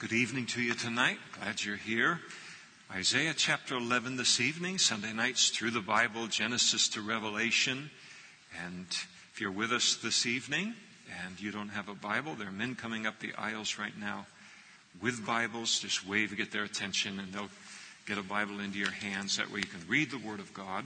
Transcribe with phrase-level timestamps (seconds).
[0.00, 1.18] Good evening to you tonight.
[1.40, 2.20] Glad you're here.
[2.88, 7.90] Isaiah chapter 11 this evening, Sunday nights through the Bible, Genesis to Revelation.
[8.64, 8.86] And
[9.32, 10.74] if you're with us this evening
[11.24, 14.26] and you don't have a Bible, there are men coming up the aisles right now
[15.02, 15.80] with Bibles.
[15.80, 17.50] Just wave, and get their attention, and they'll
[18.06, 19.36] get a Bible into your hands.
[19.36, 20.84] That way you can read the Word of God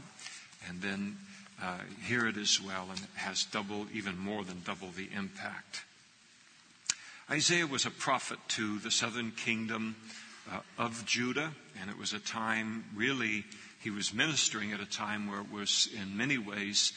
[0.66, 1.18] and then
[1.62, 5.84] uh, hear it as well, and it has double, even more than double the impact.
[7.30, 9.96] Isaiah was a prophet to the southern kingdom
[10.50, 13.44] uh, of Judah, and it was a time, really,
[13.80, 16.92] he was ministering at a time where it was, in many ways,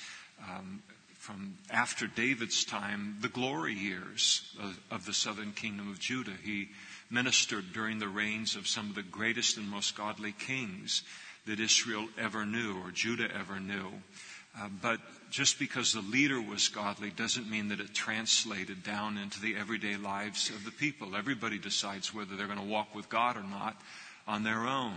[0.50, 0.82] um,
[1.20, 6.34] from after David's time, the glory years of, of the southern kingdom of Judah.
[6.44, 6.70] He
[7.10, 11.04] ministered during the reigns of some of the greatest and most godly kings
[11.46, 13.92] that Israel ever knew or Judah ever knew.
[14.60, 15.00] Uh, but
[15.36, 19.98] just because the leader was godly doesn't mean that it translated down into the everyday
[19.98, 21.14] lives of the people.
[21.14, 23.76] Everybody decides whether they're going to walk with God or not
[24.30, 24.96] on their own.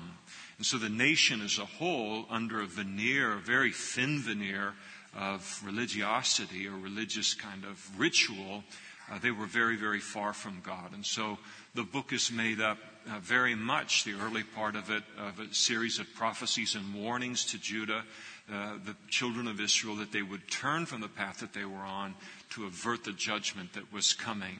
[0.56, 4.74] And so the nation as a whole, under a veneer, a very thin veneer
[5.18, 8.62] of religiosity or religious kind of ritual,
[9.10, 10.94] uh, they were very, very far from God.
[10.94, 11.38] And so
[11.74, 12.78] the book is made up
[13.10, 17.44] uh, very much, the early part of it, of a series of prophecies and warnings
[17.46, 18.04] to Judah
[18.52, 21.78] uh, the children of Israel that they would turn from the path that they were
[21.78, 22.14] on
[22.50, 24.56] to avert the judgment that was coming.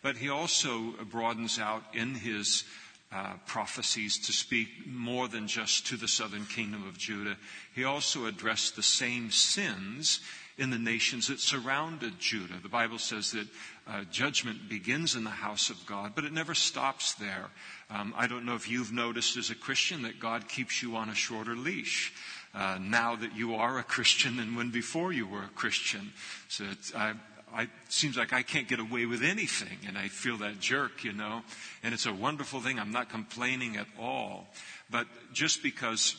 [0.00, 2.64] But he also broadens out in his
[3.12, 7.36] uh, prophecies to speak more than just to the southern kingdom of Judah.
[7.74, 10.20] He also addressed the same sins
[10.58, 12.58] in the nations that surrounded Judah.
[12.62, 13.46] The Bible says that
[13.86, 17.50] uh, judgment begins in the house of God, but it never stops there.
[17.90, 21.08] Um, I don't know if you've noticed as a Christian that God keeps you on
[21.08, 22.12] a shorter leash
[22.54, 26.12] uh, now that you are a Christian than when before you were a Christian.
[26.48, 27.14] So it I,
[27.54, 31.12] I, seems like I can't get away with anything, and I feel that jerk, you
[31.12, 31.42] know.
[31.82, 32.78] And it's a wonderful thing.
[32.78, 34.46] I'm not complaining at all.
[34.90, 36.16] But just because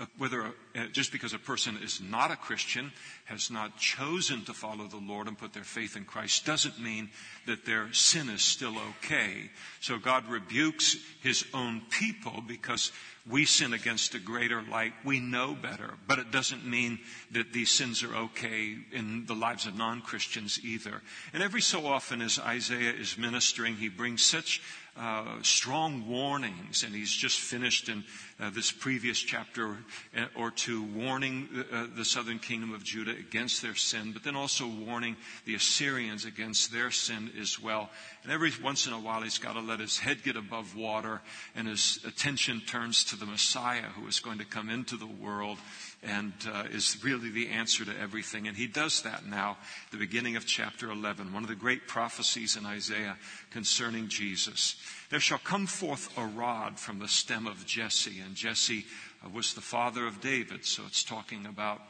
[0.00, 0.52] uh, whether
[0.92, 2.92] just because a person is not a Christian,
[3.24, 7.10] has not chosen to follow the Lord and put their faith in Christ, doesn't mean
[7.46, 9.50] that their sin is still okay.
[9.80, 12.92] So God rebukes His own people because
[13.28, 14.94] we sin against a greater light.
[15.04, 16.98] We know better, but it doesn't mean
[17.30, 21.02] that these sins are okay in the lives of non-Christians either.
[21.32, 24.60] And every so often as Isaiah is ministering, he brings such
[24.96, 28.04] uh, strong warnings, and he's just finished in
[28.40, 29.78] uh, this previous chapter
[30.16, 34.36] uh, or two warning uh, the southern kingdom of Judah against their sin, but then
[34.36, 37.90] also warning the Assyrians against their sin as well.
[38.22, 41.20] And every once in a while, he's got to let his head get above water,
[41.56, 45.58] and his attention turns to the Messiah who is going to come into the world
[46.04, 48.46] and uh, is really the answer to everything.
[48.46, 49.56] And he does that now,
[49.90, 53.16] the beginning of chapter 11, one of the great prophecies in Isaiah
[53.50, 54.76] concerning Jesus.
[55.10, 58.84] There shall come forth a rod from the stem of Jesse, and Jesse
[59.32, 61.80] was the father of David, so it's talking about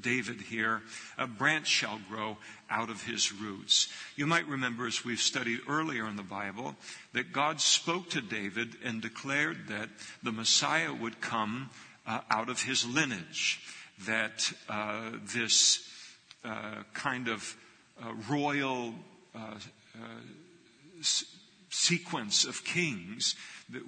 [0.00, 0.82] David here,
[1.16, 2.36] a branch shall grow
[2.70, 3.88] out of his roots.
[4.16, 6.76] You might remember, as we've studied earlier in the Bible,
[7.14, 9.88] that God spoke to David and declared that
[10.22, 11.70] the Messiah would come
[12.06, 13.60] uh, out of his lineage,
[14.06, 15.82] that uh, this
[16.44, 17.56] uh, kind of
[18.02, 18.94] uh, royal
[19.34, 19.54] uh,
[19.94, 19.98] uh,
[21.70, 23.34] sequence of kings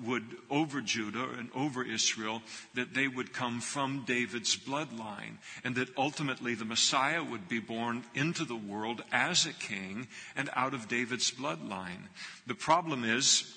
[0.05, 2.43] would over Judah and over Israel,
[2.75, 8.05] that they would come from David's bloodline, and that ultimately the Messiah would be born
[8.15, 12.09] into the world as a king and out of David's bloodline.
[12.47, 13.55] The problem is,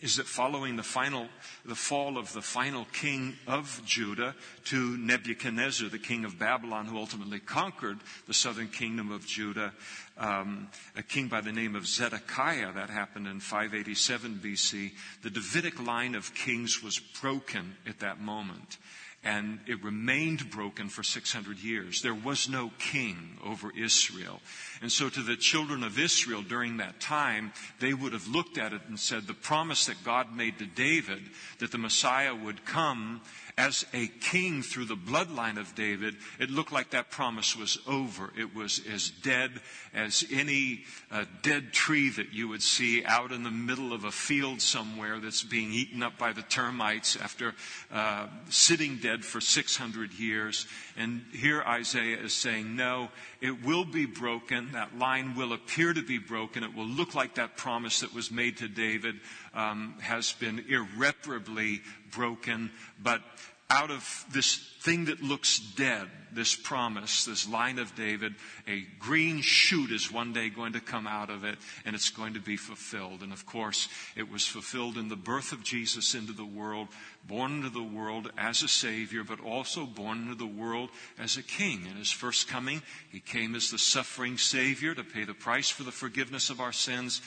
[0.00, 1.28] is that following the final,
[1.64, 4.34] the fall of the final king of Judah
[4.66, 9.72] to Nebuchadnezzar, the king of Babylon, who ultimately conquered the southern kingdom of Judah,
[10.16, 15.84] um, a king by the name of Zedekiah, that happened in 587 BC, the Davidic
[15.84, 18.78] line of kings was broken at that moment
[19.22, 22.00] and it remained broken for 600 years.
[22.00, 24.40] There was no king over Israel.
[24.80, 28.72] And so to the children of Israel during that time, they would have looked at
[28.72, 31.22] it and said, the promise that God made to David,
[31.58, 33.20] that the Messiah would come
[33.60, 38.32] as a king through the bloodline of David, it looked like that promise was over.
[38.38, 39.50] It was as dead
[39.92, 44.10] as any uh, dead tree that you would see out in the middle of a
[44.10, 47.54] field somewhere that's being eaten up by the termites after
[47.92, 50.66] uh, sitting dead for 600 years.
[50.96, 53.10] And here Isaiah is saying, no,
[53.42, 54.72] it will be broken.
[54.72, 56.64] That line will appear to be broken.
[56.64, 59.16] It will look like that promise that was made to David
[59.54, 62.70] um, has been irreparably broken.
[63.02, 63.22] But
[63.70, 68.34] out of this thing that looks dead, this promise, this line of David,
[68.66, 72.34] a green shoot is one day going to come out of it and it's going
[72.34, 73.22] to be fulfilled.
[73.22, 76.88] And of course, it was fulfilled in the birth of Jesus into the world,
[77.26, 81.42] born into the world as a Savior, but also born into the world as a
[81.42, 81.86] King.
[81.88, 85.84] In His first coming, He came as the suffering Savior to pay the price for
[85.84, 87.22] the forgiveness of our sins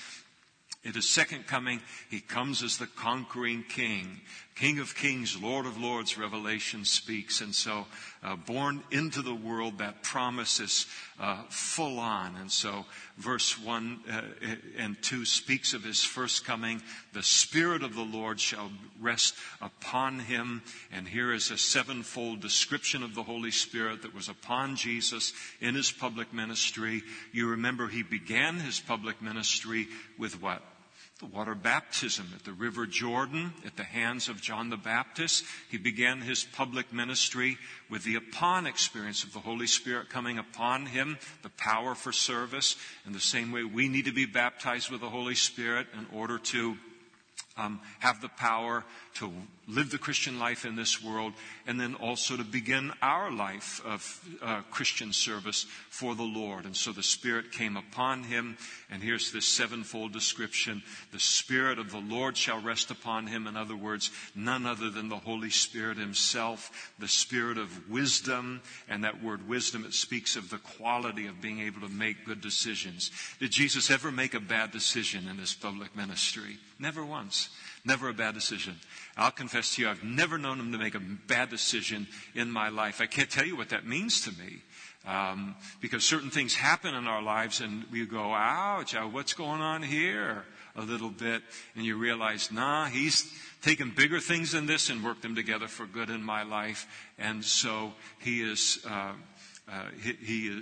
[0.86, 4.20] at his second coming, he comes as the conquering king.
[4.56, 7.42] King of kings, Lord of lords, Revelation speaks.
[7.42, 7.88] And so,
[8.22, 10.86] uh, born into the world, that promise is
[11.20, 12.36] uh, full on.
[12.36, 12.86] And so,
[13.18, 14.22] verse 1 uh,
[14.78, 16.84] and 2 speaks of his first coming.
[17.14, 18.72] The Spirit of the Lord shall
[19.02, 20.62] rest upon him.
[20.92, 25.74] And here is a sevenfold description of the Holy Spirit that was upon Jesus in
[25.74, 27.02] his public ministry.
[27.32, 29.88] You remember he began his public ministry
[30.20, 30.62] with what?
[31.24, 35.46] The water baptism at the River Jordan at the hands of John the Baptist.
[35.72, 37.58] He began his public ministry
[37.90, 42.76] with the upon experience of the Holy Spirit coming upon him, the power for service.
[43.06, 46.40] In the same way, we need to be baptized with the Holy Spirit in order
[46.40, 46.76] to
[47.56, 48.84] um, have the power
[49.16, 49.32] to
[49.68, 51.34] live the Christian life in this world,
[51.66, 56.66] and then also to begin our life of uh, Christian service for the Lord.
[56.66, 58.58] And so the Spirit came upon him,
[58.92, 63.48] and here's this sevenfold description the Spirit of the Lord shall rest upon him.
[63.48, 69.04] In other words, none other than the Holy Spirit himself, the Spirit of wisdom, and
[69.04, 73.12] that word wisdom, it speaks of the quality of being able to make good decisions.
[73.40, 76.58] Did Jesus ever make a bad decision in his public ministry?
[76.80, 77.50] Never once.
[77.86, 78.76] Never a bad decision.
[79.18, 82.70] I'll confess to you, I've never known him to make a bad decision in my
[82.70, 83.02] life.
[83.02, 84.62] I can't tell you what that means to me.
[85.06, 89.84] Um, because certain things happen in our lives and we go, ouch, what's going on
[89.84, 90.46] here?
[90.78, 91.42] A little bit.
[91.76, 93.30] And you realize, nah, he's
[93.62, 96.88] taken bigger things than this and worked them together for good in my life.
[97.20, 99.12] And so he is, uh,
[99.72, 100.62] uh, he,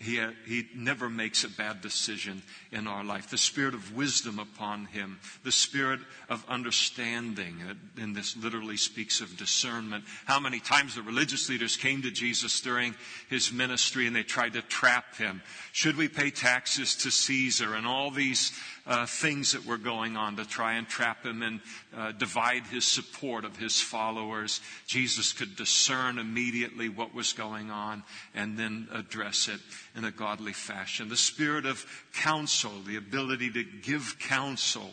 [0.00, 2.42] he, he, never makes a bad decision
[2.72, 3.28] in our life.
[3.28, 6.00] The spirit of wisdom upon him, the spirit
[6.30, 10.04] of understanding, uh, and this literally speaks of discernment.
[10.24, 12.94] How many times the religious leaders came to Jesus during
[13.28, 15.42] his ministry and they tried to trap him?
[15.72, 17.74] Should we pay taxes to Caesar?
[17.74, 18.52] And all these
[18.88, 21.60] uh, things that were going on to try and trap him and
[21.94, 24.62] uh, divide his support of his followers.
[24.86, 28.02] Jesus could discern immediately what was going on
[28.38, 29.58] and then address it
[29.96, 31.08] in a godly fashion.
[31.08, 34.92] The spirit of counsel, the ability to give counsel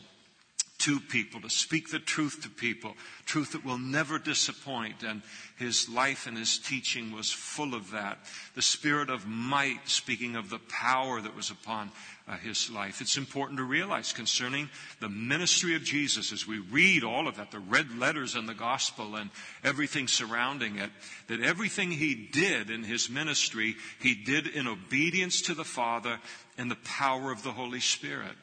[0.80, 2.96] to people, to speak the truth to people,
[3.26, 5.04] truth that will never disappoint.
[5.04, 5.22] And
[5.58, 8.20] his life and his teaching was full of that.
[8.56, 11.92] The spirit of might, speaking of the power that was upon
[12.28, 13.02] uh, his life.
[13.02, 14.70] It's important to realize concerning
[15.00, 18.54] the ministry of Jesus as we read all of that, the red letters in the
[18.54, 19.30] gospel and
[19.64, 20.90] everything surrounding it,
[21.28, 26.20] that everything he did in his ministry, he did in obedience to the Father
[26.58, 28.36] and the power of the Holy Spirit.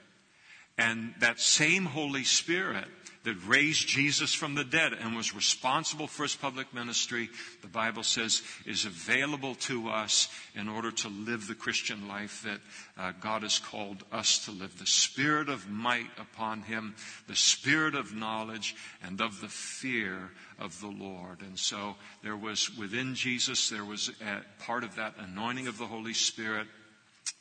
[0.78, 2.86] And that same Holy Spirit
[3.24, 7.28] that raised Jesus from the dead and was responsible for his public ministry,
[7.60, 12.58] the Bible says is available to us in order to live the Christian life that
[12.98, 14.76] uh, God has called us to live.
[14.76, 16.96] The spirit of might upon him,
[17.28, 21.42] the spirit of knowledge and of the fear of the Lord.
[21.42, 24.10] And so there was within Jesus, there was
[24.58, 26.66] part of that anointing of the Holy Spirit,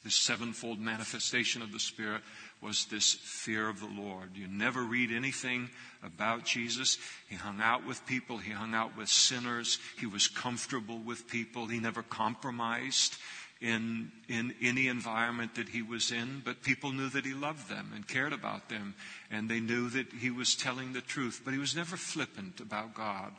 [0.04, 2.22] this sevenfold manifestation of the Spirit
[2.62, 4.32] was this fear of the Lord.
[4.36, 5.70] You never read anything
[6.04, 6.98] about Jesus.
[7.30, 8.38] He hung out with people.
[8.38, 9.80] He hung out with sinners.
[10.00, 11.68] He was comfortable with people.
[11.68, 13.18] He never compromised
[13.62, 17.92] in, in any environment that he was in, but people knew that he loved them
[17.96, 18.96] and cared about them,
[19.30, 21.42] and they knew that he was telling the truth.
[21.46, 23.34] But he was never flippant about God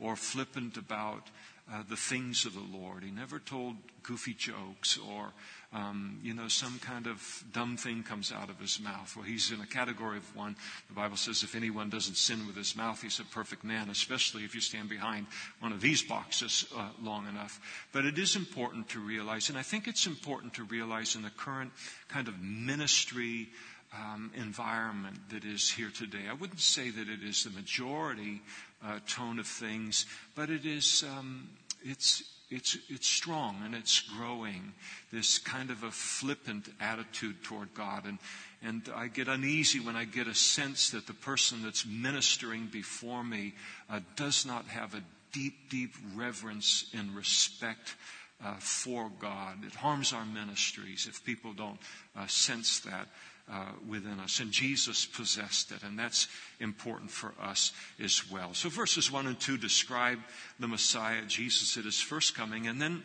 [0.00, 1.28] or flippant about
[1.72, 3.02] uh, the things of the Lord.
[3.02, 5.32] He never told goofy jokes or
[5.76, 9.14] um, you know, some kind of dumb thing comes out of his mouth.
[9.14, 10.56] Well, he's in a category of one.
[10.88, 14.44] The Bible says if anyone doesn't sin with his mouth, he's a perfect man, especially
[14.44, 15.26] if you stand behind
[15.60, 17.60] one of these boxes uh, long enough.
[17.92, 21.30] But it is important to realize, and I think it's important to realize in the
[21.30, 21.72] current
[22.08, 23.48] kind of ministry
[23.92, 26.24] um, environment that is here today.
[26.30, 28.40] I wouldn't say that it is the majority
[28.82, 31.04] uh, tone of things, but it is.
[31.18, 31.50] Um,
[31.84, 34.72] it's it's, it's strong and it's growing,
[35.12, 38.04] this kind of a flippant attitude toward God.
[38.06, 38.18] And,
[38.62, 43.24] and I get uneasy when I get a sense that the person that's ministering before
[43.24, 43.54] me
[43.90, 47.96] uh, does not have a deep, deep reverence and respect
[48.44, 49.64] uh, for God.
[49.64, 51.80] It harms our ministries if people don't
[52.16, 53.08] uh, sense that.
[53.50, 54.40] Uh, within us.
[54.40, 56.28] And Jesus possessed it, and that's
[56.60, 57.72] important for us
[58.02, 58.54] as well.
[58.54, 60.18] So verses 1 and 2 describe
[60.58, 63.02] the Messiah, Jesus at his first coming, and then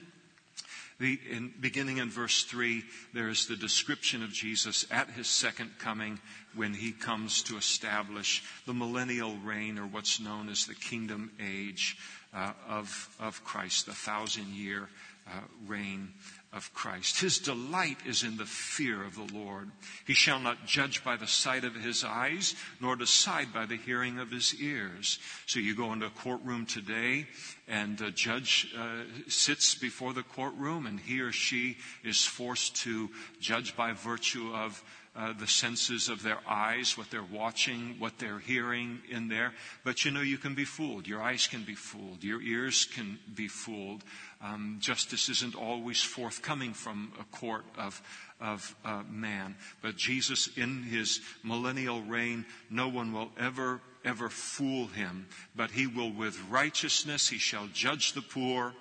[0.99, 2.83] the, in, beginning in verse 3,
[3.13, 6.19] there is the description of Jesus at his second coming
[6.55, 11.97] when he comes to establish the millennial reign, or what's known as the kingdom age
[12.35, 14.89] uh, of, of Christ, the thousand year
[15.27, 16.09] uh, reign
[16.53, 17.21] of Christ.
[17.21, 19.71] His delight is in the fear of the Lord.
[20.05, 24.19] He shall not judge by the sight of his eyes, nor decide by the hearing
[24.19, 25.19] of his ears.
[25.45, 27.27] So you go into a courtroom today,
[27.67, 33.09] and a judge uh, sits before the courtroom, and he or she is forced to
[33.39, 38.39] judge by virtue of uh, the senses of their eyes, what they're watching, what they're
[38.39, 39.53] hearing in there.
[39.83, 41.05] But you know, you can be fooled.
[41.05, 42.23] Your eyes can be fooled.
[42.23, 44.03] Your ears can be fooled.
[44.43, 48.01] Um, justice isn't always forthcoming from a court of,
[48.39, 49.55] of uh, man.
[49.81, 55.27] But Jesus, in his millennial reign, no one will ever, ever fool him.
[55.55, 58.73] But he will, with righteousness, he shall judge the poor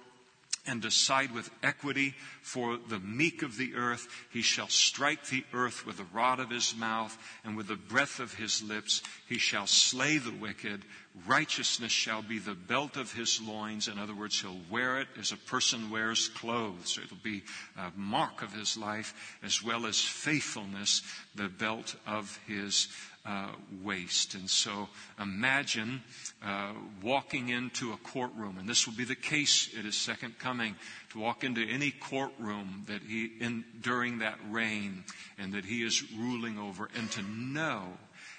[0.70, 4.06] and decide with equity for the meek of the earth.
[4.30, 8.20] He shall strike the earth with the rod of his mouth, and with the breath
[8.20, 10.82] of his lips he shall slay the wicked.
[11.26, 13.88] Righteousness shall be the belt of his loins.
[13.88, 17.00] In other words, he'll wear it as a person wears clothes.
[17.02, 17.42] It'll be
[17.76, 21.02] a mark of his life, as well as faithfulness,
[21.34, 22.86] the belt of his
[23.26, 23.50] uh,
[23.82, 24.34] waist.
[24.34, 24.88] And so
[25.20, 26.02] imagine
[26.44, 26.72] uh,
[27.02, 30.74] walking into a courtroom, and this will be the case at his second coming,
[31.10, 35.04] to walk into any courtroom that he, in, during that reign
[35.38, 37.84] and that he is ruling over, and to know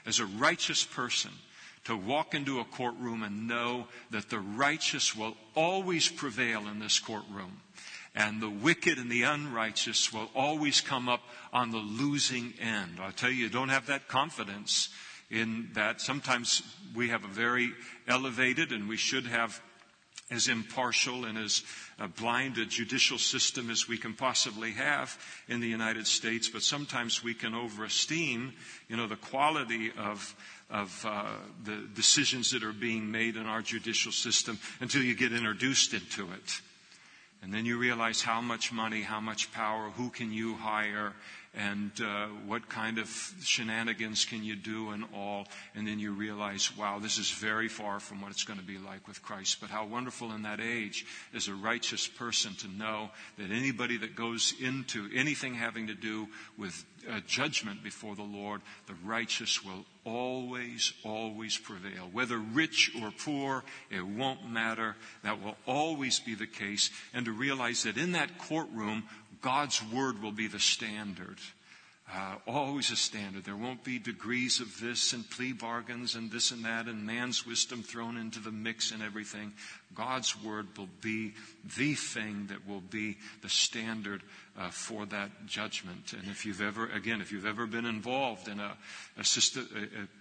[0.06, 1.32] as a righteous person,
[1.84, 7.00] to walk into a courtroom and know that the righteous will always prevail in this
[7.00, 7.62] courtroom
[8.16, 11.22] and the wicked and the unrighteous will always come up
[11.54, 13.00] on the losing end.
[13.00, 14.90] I tell you, don't have that confidence
[15.30, 16.02] in that.
[16.02, 16.62] Sometimes
[16.94, 17.72] we have a very
[18.08, 19.62] elevated and we should have
[20.30, 21.64] as impartial and as
[22.16, 25.18] blind a judicial system as we can possibly have
[25.50, 28.54] in the United States, but sometimes we can overesteem,
[28.88, 30.36] you know, the quality of
[30.70, 31.26] of uh,
[31.66, 36.24] the decisions that are being made in our judicial system until you get introduced into
[36.32, 36.62] it.
[37.42, 41.14] And then you realize how much money, how much power, who can you hire,
[41.54, 43.10] and uh, what kind of
[43.44, 45.48] shenanigans can you do and all.
[45.76, 48.78] And then you realize, wow, this is very far from what it's going to be
[48.78, 49.60] like with Christ.
[49.60, 51.06] But how wonderful in that age
[51.36, 56.28] as a righteous person to know that anybody that goes into anything having to do
[56.58, 62.10] with uh, judgment before the Lord, the righteous will always, always prevail.
[62.12, 64.96] Whether rich or poor, it won't matter.
[65.24, 66.90] That will always be the case.
[67.14, 69.04] And to realize that in that courtroom,
[69.42, 71.38] God's word will be the standard.
[72.14, 73.46] Uh, always a standard.
[73.46, 77.48] There won't be degrees of this and plea bargains and this and that and man's
[77.48, 79.54] wisdom thrown into the mix and everything.
[79.96, 81.34] God's word will be
[81.78, 84.24] the thing that will be the standard
[84.60, 86.12] uh, for that judgment.
[86.12, 88.76] And if you've ever, again, if you've ever been involved in a,
[89.18, 89.70] a, system,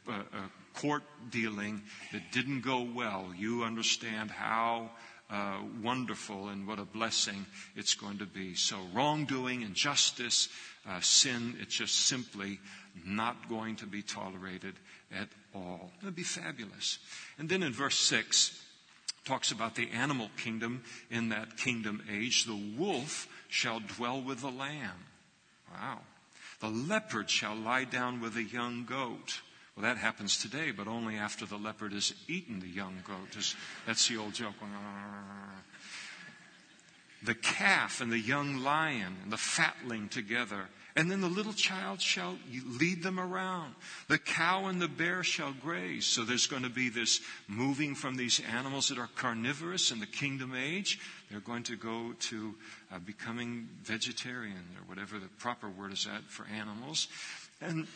[0.07, 4.91] a, a, a court dealing that didn't go well, you understand how
[5.31, 7.47] uh, wonderful and what a blessing
[7.77, 8.55] it's going to be.
[8.55, 10.49] So, wrongdoing, injustice,
[10.89, 12.59] uh, sin, it's just simply
[13.05, 14.75] not going to be tolerated
[15.17, 15.93] at all.
[16.01, 16.99] It'll be fabulous.
[17.39, 18.61] And then in verse 6,
[19.25, 22.45] talks about the animal kingdom in that kingdom age.
[22.45, 25.07] The wolf shall dwell with the lamb.
[25.73, 26.01] Wow.
[26.61, 29.41] The leopard shall lie down with the young goat.
[29.81, 33.55] Well, that happens today, but only after the leopard has eaten the young goat.
[33.87, 34.57] That's the old joke.
[37.23, 40.69] The calf and the young lion and the fatling together.
[40.97, 42.37] And then the little child shall
[42.79, 43.75] lead them around.
[44.09, 46.05] The cow and the bear shall graze.
[46.05, 50.07] So there's going to be this moving from these animals that are carnivorous in the
[50.07, 51.01] kingdom age.
[51.31, 52.55] They're going to go to
[52.93, 57.09] uh, becoming vegetarian or whatever the proper word is that for animals.
[57.63, 57.87] And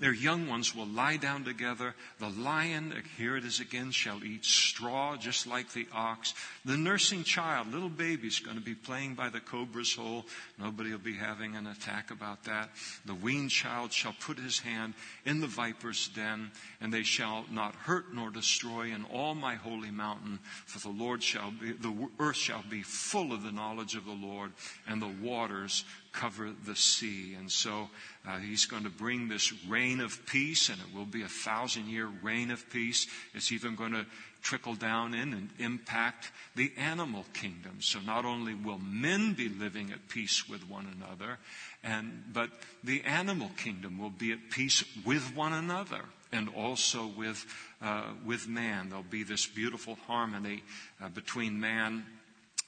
[0.00, 1.94] their young ones will lie down together.
[2.18, 6.34] The lion, here it is again, shall eat straw just like the ox.
[6.64, 10.24] The nursing child, little baby's going to be playing by the cobra's hole.
[10.58, 12.70] Nobody will be having an attack about that.
[13.06, 16.50] The weaned child shall put his hand in the viper's den,
[16.80, 21.22] and they shall not hurt nor destroy in all my holy mountain, for the Lord
[21.22, 24.52] shall be, the earth shall be full of the knowledge of the Lord,
[24.86, 25.84] and the waters
[26.14, 27.34] cover the sea.
[27.34, 27.90] And so
[28.26, 31.88] uh, he's going to bring this reign of peace, and it will be a thousand
[31.88, 33.06] year reign of peace.
[33.34, 34.06] It's even going to
[34.42, 37.78] trickle down in and impact the animal kingdom.
[37.80, 41.38] So not only will men be living at peace with one another,
[41.82, 42.50] and, but
[42.84, 47.46] the animal kingdom will be at peace with one another and also with,
[47.80, 48.88] uh, with man.
[48.88, 50.62] There'll be this beautiful harmony
[51.02, 52.04] uh, between man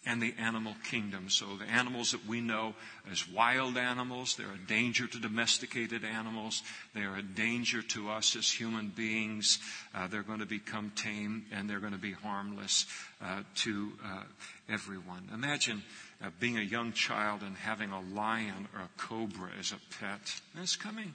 [0.06, 1.28] and the animal kingdom.
[1.28, 2.74] So the animals that we know
[3.10, 6.62] as wild animals, they're a danger to domesticated animals.
[6.94, 9.58] They are a danger to us as human beings.
[9.94, 12.86] Uh, they're going to become tame and they're going to be harmless
[13.20, 14.22] uh, to uh,
[14.68, 15.28] everyone.
[15.34, 15.82] Imagine
[16.22, 20.40] uh, being a young child and having a lion or a cobra as a pet.
[20.62, 21.14] It's coming.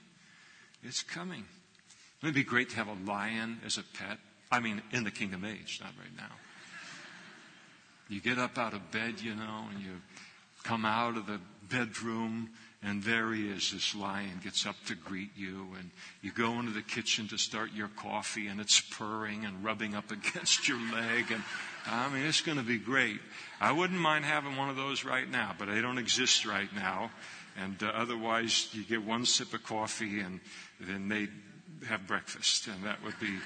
[0.84, 1.46] It's coming.
[2.22, 4.18] It'd be great to have a lion as a pet.
[4.52, 6.36] I mean, in the kingdom age, not right now.
[8.12, 10.02] You get up out of bed, you know, and you
[10.64, 11.40] come out of the
[11.70, 12.50] bedroom,
[12.84, 13.72] and there he is.
[13.72, 15.92] This lion gets up to greet you, and
[16.22, 20.12] you go into the kitchen to start your coffee, and it's purring and rubbing up
[20.12, 21.32] against your leg.
[21.32, 21.42] And
[21.86, 23.22] I mean, it's going to be great.
[23.62, 27.12] I wouldn't mind having one of those right now, but they don't exist right now.
[27.58, 30.42] And uh, otherwise, you get one sip of coffee, and
[30.82, 31.30] then they
[31.88, 33.38] have breakfast, and that would be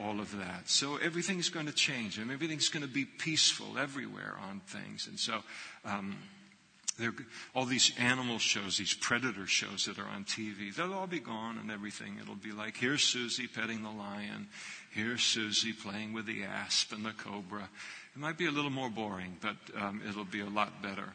[0.00, 0.68] all of that.
[0.68, 5.06] So everything's going to change and everything's going to be peaceful everywhere on things.
[5.06, 5.42] And so,
[5.84, 6.16] um,
[6.98, 7.12] there,
[7.54, 11.58] all these animal shows, these predator shows that are on TV, they'll all be gone
[11.58, 12.18] and everything.
[12.20, 14.48] It'll be like, here's Susie petting the lion.
[14.92, 17.68] Here's Susie playing with the asp and the cobra.
[18.16, 21.12] It might be a little more boring, but um, it'll be a lot better.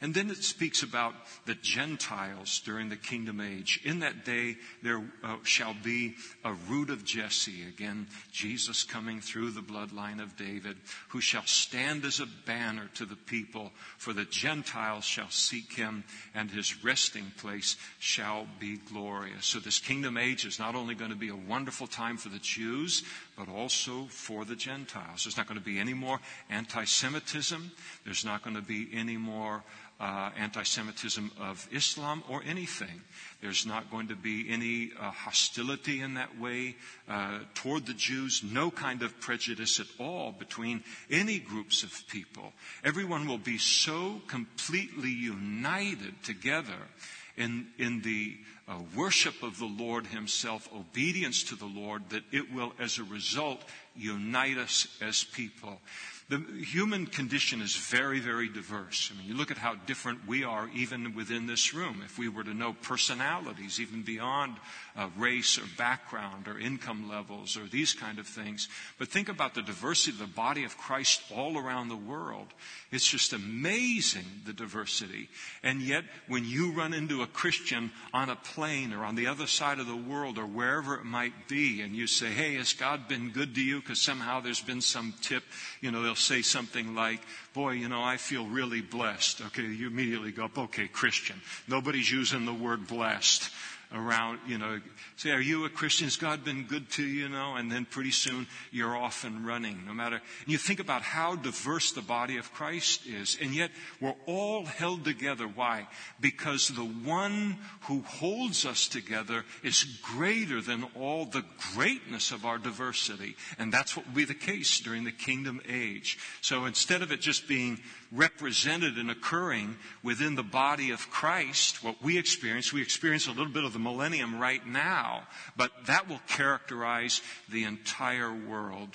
[0.00, 1.14] And then it speaks about
[1.46, 3.80] the Gentiles during the kingdom age.
[3.82, 7.64] In that day, there uh, shall be a root of Jesse.
[7.66, 10.76] Again, Jesus coming through the bloodline of David,
[11.08, 16.04] who shall stand as a banner to the people, for the Gentiles shall seek him,
[16.36, 19.46] and his resting place shall be glorious.
[19.46, 22.38] So this kingdom age is not only going to be a wonderful time for the
[22.38, 23.02] Jews,
[23.36, 25.24] but also for the Gentiles.
[25.24, 27.72] There's not going to be any more anti Semitism.
[28.04, 29.62] There's not going to be any more
[30.00, 33.02] uh, anti Semitism of Islam or anything.
[33.40, 36.76] There's not going to be any uh, hostility in that way
[37.08, 42.52] uh, toward the Jews, no kind of prejudice at all between any groups of people.
[42.82, 46.88] Everyone will be so completely united together
[47.36, 48.36] in, in the
[48.66, 53.04] uh, worship of the Lord Himself, obedience to the Lord, that it will, as a
[53.04, 53.62] result,
[53.94, 55.80] unite us as people.
[56.30, 59.12] The human condition is very, very diverse.
[59.12, 62.00] I mean, you look at how different we are even within this room.
[62.02, 64.56] If we were to know personalities, even beyond
[64.96, 68.68] uh, race or background or income levels or these kind of things.
[68.98, 72.46] But think about the diversity of the body of Christ all around the world.
[72.90, 75.28] It's just amazing, the diversity.
[75.62, 79.46] And yet, when you run into a Christian on a plane or on the other
[79.46, 83.08] side of the world or wherever it might be, and you say, Hey, has God
[83.08, 83.80] been good to you?
[83.80, 85.42] Because somehow there's been some tip,
[85.82, 87.20] you know, they'll say something like,
[87.54, 89.40] Boy, you know, I feel really blessed.
[89.46, 91.40] Okay, you immediately go okay, Christian.
[91.68, 93.48] Nobody's using the word blessed
[93.94, 94.80] around, you know,
[95.16, 96.06] say, are you a Christian?
[96.06, 97.54] Has God been good to you, you know?
[97.54, 100.16] And then pretty soon you're off and running, no matter.
[100.16, 103.38] And you think about how diverse the body of Christ is.
[103.40, 105.46] And yet we're all held together.
[105.46, 105.86] Why?
[106.20, 112.58] Because the one who holds us together is greater than all the greatness of our
[112.58, 113.36] diversity.
[113.58, 116.18] And that's what will be the case during the kingdom age.
[116.40, 117.78] So instead of it just being
[118.14, 123.52] represented and occurring within the body of Christ, what we experience, we experience a little
[123.52, 125.24] bit of the millennium right now,
[125.56, 128.90] but that will characterize the entire world.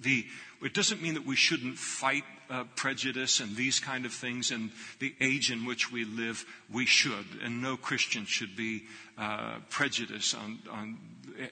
[0.00, 0.24] The,
[0.62, 4.70] it doesn't mean that we shouldn't fight uh, prejudice and these kind of things in
[4.98, 6.44] the age in which we live.
[6.72, 8.84] We should, and no Christian should be
[9.16, 10.98] uh, prejudiced on, on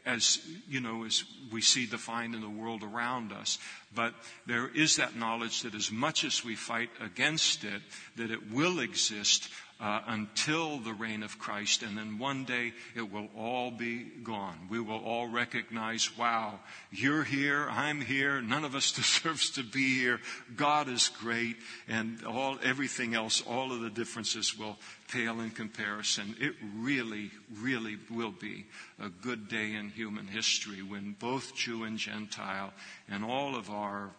[0.04, 3.58] as you know as we see defined in the world around us.
[3.94, 4.14] But
[4.46, 7.82] there is that knowledge that as much as we fight against it,
[8.16, 13.12] that it will exist uh, until the reign of Christ, and then one day it
[13.12, 14.68] will all be gone.
[14.70, 16.60] We will all recognize, wow,
[16.90, 20.20] you're here, I'm here, none of us deserves to be here.
[20.56, 21.56] God is great,
[21.88, 24.78] and all everything else, all of the differences will
[25.12, 26.36] pale in comparison.
[26.40, 28.64] It really, really will be
[28.98, 32.72] a good day in human history when both Jew and Gentile
[33.08, 34.10] and all of our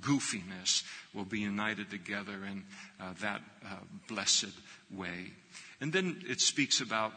[0.00, 2.64] goofiness will be united together in
[3.00, 3.76] uh, that uh,
[4.08, 4.48] blessed
[4.96, 5.32] way.
[5.80, 7.12] And then it speaks about,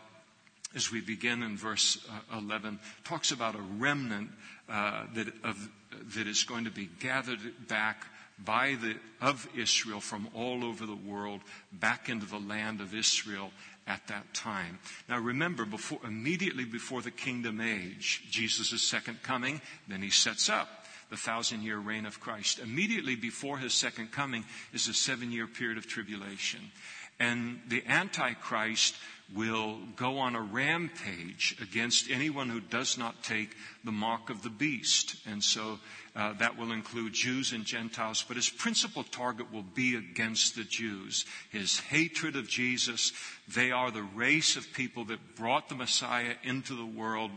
[0.76, 1.98] as we begin in verse
[2.34, 4.30] uh, 11, talks about a remnant
[4.70, 5.70] uh, that, of,
[6.16, 8.06] that is going to be gathered back
[8.44, 13.52] by the, of Israel from all over the world back into the land of Israel
[13.88, 14.80] at that time.
[15.08, 20.68] Now remember, before, immediately before the kingdom age, Jesus' second coming, then he sets up
[21.10, 22.60] the thousand year reign of Christ.
[22.60, 26.72] Immediately before his second coming is a seven year period of tribulation.
[27.20, 28.96] And the Antichrist
[29.34, 34.50] will go on a rampage against anyone who does not take the mark of the
[34.50, 35.16] beast.
[35.26, 35.80] And so
[36.16, 40.64] uh, that will include Jews and Gentiles, but his principal target will be against the
[40.64, 41.26] Jews.
[41.50, 43.14] His hatred of Jesus,
[43.48, 47.32] they are the race of people that brought the Messiah into the world.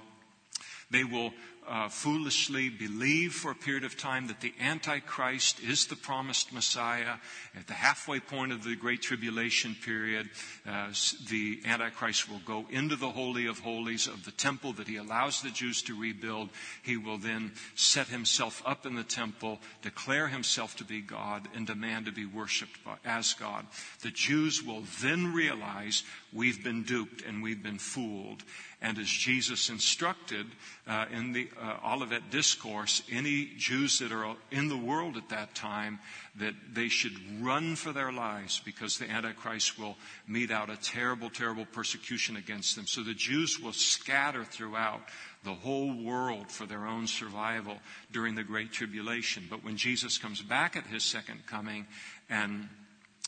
[0.91, 1.33] They will
[1.68, 7.16] uh, foolishly believe for a period of time that the Antichrist is the promised Messiah.
[7.57, 10.31] At the halfway point of the Great Tribulation period,
[10.66, 10.88] uh,
[11.28, 15.42] the Antichrist will go into the Holy of Holies of the temple that he allows
[15.42, 16.50] the Jews to rebuild.
[16.83, 21.66] He will then set himself up in the temple, declare himself to be God, and
[21.66, 23.66] demand to be worshiped by, as God.
[24.02, 26.02] The Jews will then realize
[26.33, 28.42] we've been duped and we've been fooled.
[28.81, 30.47] And as Jesus instructed
[30.87, 35.57] uh, in the uh, Olivet Discourse, any Jews that are in the world at that
[35.57, 35.99] time,
[36.37, 39.97] that they should run for their lives because the Antichrist will
[40.29, 42.87] mete out a terrible, terrible persecution against them.
[42.87, 45.01] So the Jews will scatter throughout
[45.43, 47.79] the whole world for their own survival
[48.12, 49.45] during the Great Tribulation.
[49.51, 51.87] But when Jesus comes back at his second coming
[52.31, 52.69] and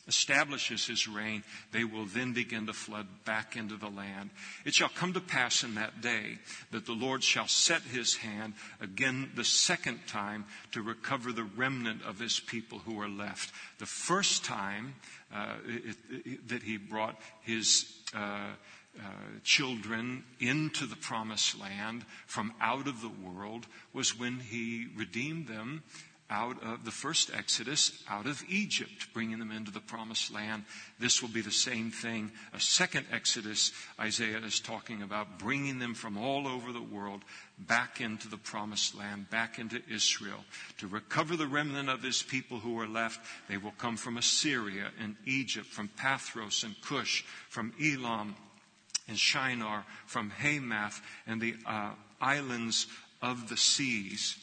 [0.07, 4.29] establishes his reign, they will then begin to flood back into the land.
[4.65, 6.39] It shall come to pass in that day
[6.71, 12.03] that the Lord shall set his hand again the second time to recover the remnant
[12.03, 13.53] of his people who are left.
[13.79, 14.95] The first time
[15.33, 17.85] uh, it, it, that he brought his
[18.15, 18.49] uh,
[18.99, 19.03] uh,
[19.43, 25.81] children into the promised land from out of the world was when he redeemed them
[26.31, 30.63] out of the first Exodus, out of Egypt, bringing them into the promised land.
[30.97, 32.31] This will be the same thing.
[32.53, 37.21] A second Exodus, Isaiah is talking about bringing them from all over the world
[37.59, 40.45] back into the promised land, back into Israel.
[40.77, 44.91] To recover the remnant of his people who are left, they will come from Assyria
[45.01, 48.35] and Egypt, from Pathros and Cush, from Elam
[49.07, 51.91] and Shinar, from Hamath and the uh,
[52.21, 52.87] islands
[53.21, 54.37] of the seas.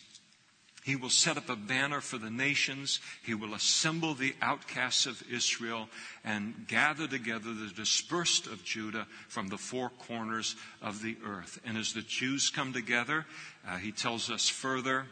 [0.89, 3.01] He will set up a banner for the nations.
[3.23, 5.91] He will assemble the outcasts of Israel
[6.25, 11.61] and gather together the dispersed of Judah from the four corners of the earth.
[11.67, 13.27] And as the Jews come together,
[13.69, 15.05] uh, he tells us further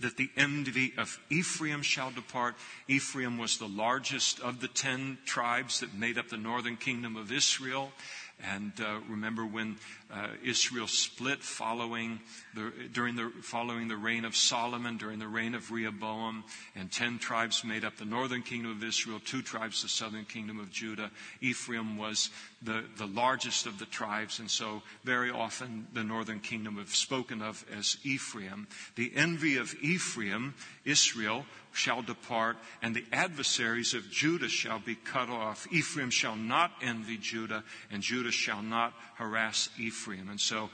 [0.00, 2.54] that the envy of Ephraim shall depart.
[2.88, 7.30] Ephraim was the largest of the ten tribes that made up the northern kingdom of
[7.30, 7.92] Israel.
[8.42, 9.76] And uh, remember when
[10.12, 12.20] uh, Israel split following
[12.54, 16.44] the, during the, following the reign of Solomon, during the reign of Rehoboam,
[16.74, 20.58] and ten tribes made up the northern kingdom of Israel, two tribes the southern kingdom
[20.58, 21.10] of Judah.
[21.40, 26.78] Ephraim was the, the largest of the tribes, and so very often the northern kingdom
[26.78, 28.66] is spoken of as Ephraim.
[28.96, 35.28] The envy of Ephraim, Israel, shall depart, and the adversaries of Judah shall be cut
[35.28, 35.66] off.
[35.72, 40.28] Ephraim shall not envy Judah, and Judah shall not harass Ephraim.
[40.28, 40.70] And so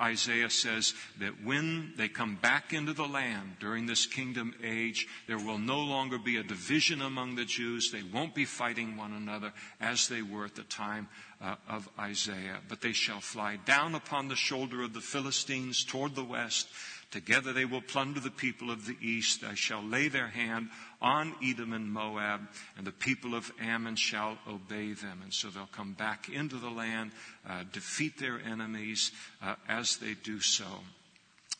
[0.00, 5.38] Isaiah says that when they come back into the land during this kingdom age, there
[5.38, 7.90] will no longer be a division among the Jews.
[7.92, 11.08] They won't be fighting one another as they were at the time
[11.40, 12.58] uh, of Isaiah.
[12.68, 16.68] But they shall fly down upon the shoulder of the Philistines toward the west
[17.12, 19.44] Together they will plunder the people of the east.
[19.44, 20.70] I shall lay their hand
[21.00, 22.40] on Edom and Moab,
[22.76, 25.20] and the people of Ammon shall obey them.
[25.22, 27.12] And so they'll come back into the land,
[27.46, 30.64] uh, defeat their enemies uh, as they do so.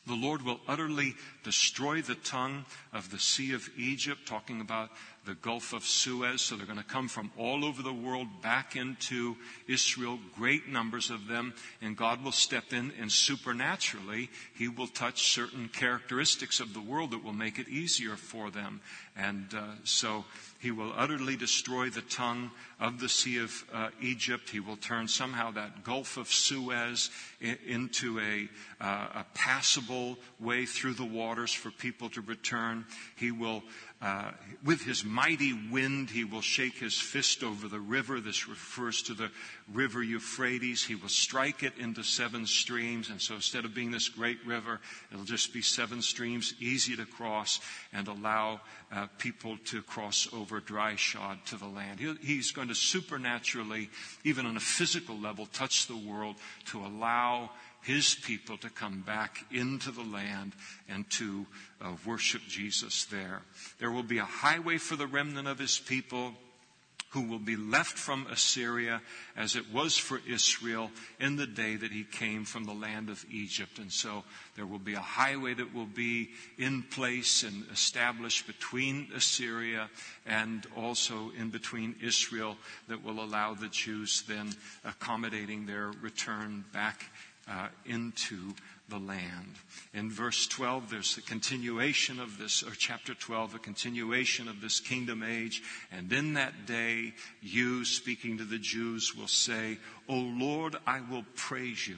[0.07, 4.91] The Lord will utterly destroy the tongue of the Sea of Egypt, talking about
[5.25, 6.43] the Gulf of Suez.
[6.43, 9.37] So they're going to come from all over the world back into
[9.69, 15.33] Israel, great numbers of them, and God will step in and supernaturally, He will touch
[15.33, 18.81] certain characteristics of the world that will make it easier for them.
[19.17, 20.25] And uh, so
[20.63, 24.51] he will utterly destroy the tongue of the Sea of uh, Egypt.
[24.51, 28.49] He will turn somehow that Gulf of Suez into a,
[28.81, 32.85] uh, a passable way through the waters for people to return.
[33.17, 33.63] He will
[34.03, 34.33] uh,
[34.65, 38.19] with his mighty wind, he will shake his fist over the river.
[38.19, 39.31] This refers to the
[39.73, 40.85] river Euphrates.
[40.85, 43.11] He will strike it into seven streams.
[43.11, 44.81] And so instead of being this great river,
[45.13, 47.61] it'll just be seven streams, easy to cross,
[47.93, 52.01] and allow uh, people to cross over dry shod to the land.
[52.01, 53.91] He, he's going to supernaturally,
[54.25, 57.51] even on a physical level, touch the world to allow
[57.83, 60.53] his people to come back into the land
[60.89, 61.47] and to
[61.81, 63.43] uh, worship Jesus there.
[63.79, 66.35] There will be a highway for the remnant of his people
[67.13, 69.03] who will be left from Assyria
[69.37, 73.25] as it was for Israel in the day that he came from the land of
[73.31, 73.79] Egypt.
[73.79, 74.25] And so
[74.57, 79.91] there will be a highway that will be in place and established between Assyria
[80.25, 82.57] and also in between Israel
[82.89, 84.51] that will allow the Jews then
[84.85, 87.05] accommodating their return back
[87.47, 88.55] uh, into
[88.89, 89.55] the land.
[89.95, 94.81] In verse 12, there's the continuation of this, or chapter 12, a continuation of this
[94.81, 95.63] kingdom age.
[95.91, 101.25] And in that day, you, speaking to the Jews, will say, O Lord, I will
[101.37, 101.97] praise you.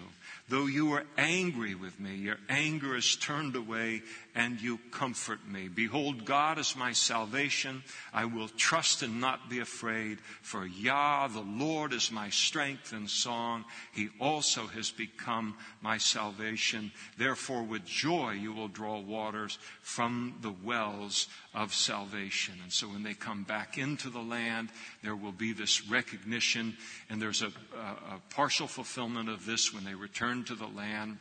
[0.49, 4.03] Though you are angry with me, your anger is turned away
[4.35, 5.69] and you comfort me.
[5.69, 7.83] Behold, God is my salvation.
[8.13, 10.19] I will trust and not be afraid.
[10.43, 13.65] For Yah, the Lord, is my strength and song.
[13.93, 16.91] He also has become my salvation.
[17.17, 22.55] Therefore, with joy you will draw waters from the wells of salvation.
[22.63, 24.71] And so when they come back into the land,
[25.03, 26.77] there will be this recognition,
[27.09, 31.19] and there's a, a, a partial fulfillment of this when they return to the land.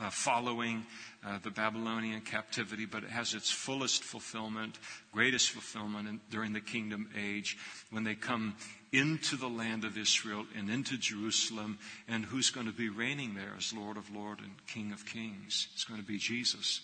[0.00, 0.86] Uh, following
[1.26, 4.78] uh, the Babylonian captivity, but it has its fullest fulfillment,
[5.12, 7.58] greatest fulfillment in, during the kingdom age
[7.90, 8.56] when they come
[8.92, 11.78] into the land of Israel and into Jerusalem.
[12.08, 15.68] And who's going to be reigning there as Lord of Lords and King of Kings?
[15.74, 16.80] It's going to be Jesus.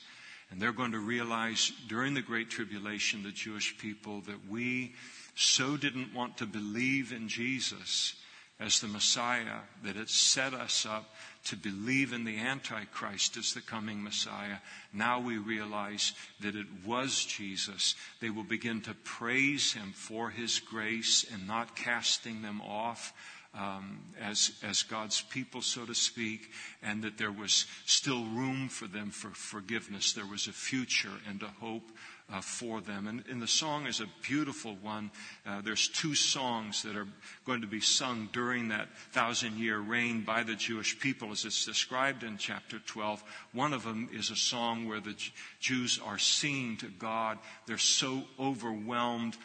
[0.51, 4.95] And they're going to realize during the Great Tribulation, the Jewish people, that we
[5.35, 8.15] so didn't want to believe in Jesus
[8.59, 11.15] as the Messiah that it set us up
[11.47, 14.59] to believe in the Antichrist as the coming Messiah.
[14.93, 17.95] Now we realize that it was Jesus.
[18.21, 23.13] They will begin to praise him for his grace and not casting them off
[23.55, 26.51] um, as, as God's people, so to speak,
[26.83, 30.13] and that there was still room for them for forgiveness.
[30.13, 31.89] There was a future and a hope
[32.33, 33.07] uh, for them.
[33.07, 35.13] And, and, the song is a beautiful one.
[35.47, 37.07] Uh, there's two songs that are
[37.45, 41.65] going to be sung during that thousand year reign by the Jewish people as it's
[41.65, 43.23] described in chapter 12.
[43.53, 45.15] One of them is a song where the
[45.61, 47.39] Jews are singing to God.
[47.67, 49.37] They're so overwhelmed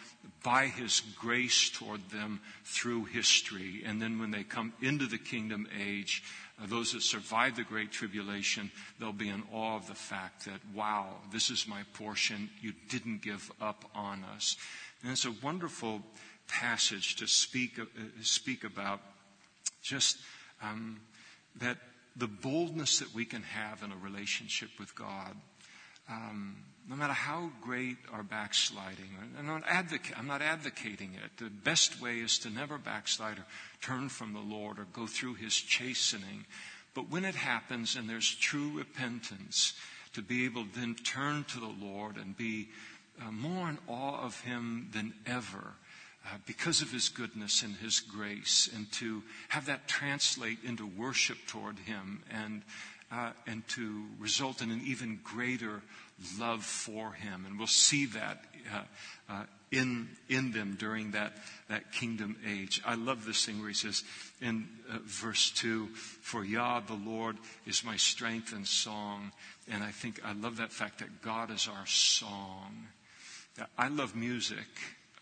[0.43, 3.83] by his grace toward them through history.
[3.85, 6.23] And then when they come into the kingdom age,
[6.67, 11.15] those that survive the Great Tribulation, they'll be in awe of the fact that, wow,
[11.31, 12.49] this is my portion.
[12.61, 14.57] You didn't give up on us.
[15.03, 16.01] And it's a wonderful
[16.47, 17.85] passage to speak, uh,
[18.21, 19.01] speak about
[19.81, 20.17] just
[20.61, 20.99] um,
[21.59, 21.77] that
[22.15, 25.35] the boldness that we can have in a relationship with God.
[26.11, 26.57] Um,
[26.89, 31.37] no matter how great our backsliding, I'm not, advoca- I'm not advocating it.
[31.37, 33.45] The best way is to never backslide or
[33.81, 36.45] turn from the Lord or go through His chastening.
[36.93, 39.73] But when it happens and there's true repentance,
[40.13, 42.67] to be able to then turn to the Lord and be
[43.21, 45.75] uh, more in awe of Him than ever.
[46.23, 51.37] Uh, because of his goodness and his grace, and to have that translate into worship
[51.47, 52.61] toward him and,
[53.11, 55.81] uh, and to result in an even greater
[56.39, 57.45] love for him.
[57.47, 58.43] And we'll see that
[58.73, 58.81] uh,
[59.29, 61.33] uh, in, in them during that,
[61.69, 62.81] that kingdom age.
[62.85, 64.03] I love this thing where he says
[64.41, 69.31] in uh, verse 2 For Yah, the Lord, is my strength and song.
[69.69, 72.87] And I think I love that fact that God is our song.
[73.77, 74.67] I love music.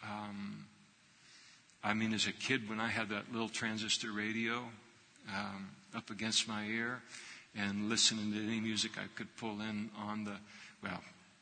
[0.04, 0.66] Um,
[1.84, 4.64] I mean, as a kid, when I had that little transistor radio
[5.34, 7.02] um, up against my ear
[7.56, 10.36] and listening to any music I could pull in on the
[10.84, 11.02] well,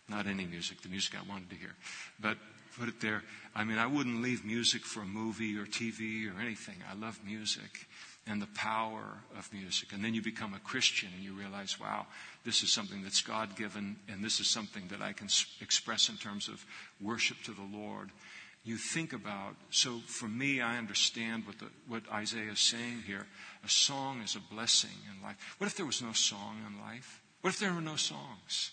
[0.09, 1.75] not any music, the music I wanted to hear.
[2.19, 2.37] But
[2.79, 3.23] put it there.
[3.55, 6.75] I mean, I wouldn't leave music for a movie or TV or anything.
[6.89, 7.87] I love music
[8.27, 9.93] and the power of music.
[9.93, 12.05] And then you become a Christian and you realize, wow,
[12.45, 15.27] this is something that's God given and this is something that I can
[15.61, 16.65] express in terms of
[17.01, 18.09] worship to the Lord.
[18.67, 23.25] You think about, so for me, I understand what, the, what Isaiah is saying here.
[23.63, 25.37] A song is a blessing in life.
[25.57, 27.21] What if there was no song in life?
[27.39, 28.71] What if there were no songs?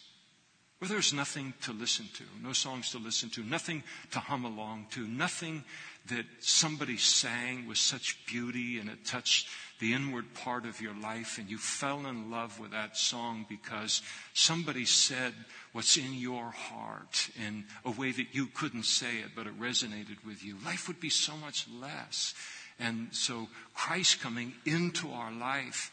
[0.84, 4.84] Where there's nothing to listen to, no songs to listen to, nothing to hum along
[4.90, 5.64] to, nothing
[6.08, 9.48] that somebody sang with such beauty and it touched
[9.80, 14.02] the inward part of your life and you fell in love with that song because
[14.34, 15.32] somebody said
[15.72, 20.22] what's in your heart in a way that you couldn't say it, but it resonated
[20.26, 20.58] with you.
[20.66, 22.34] Life would be so much less.
[22.78, 25.90] And so Christ coming into our life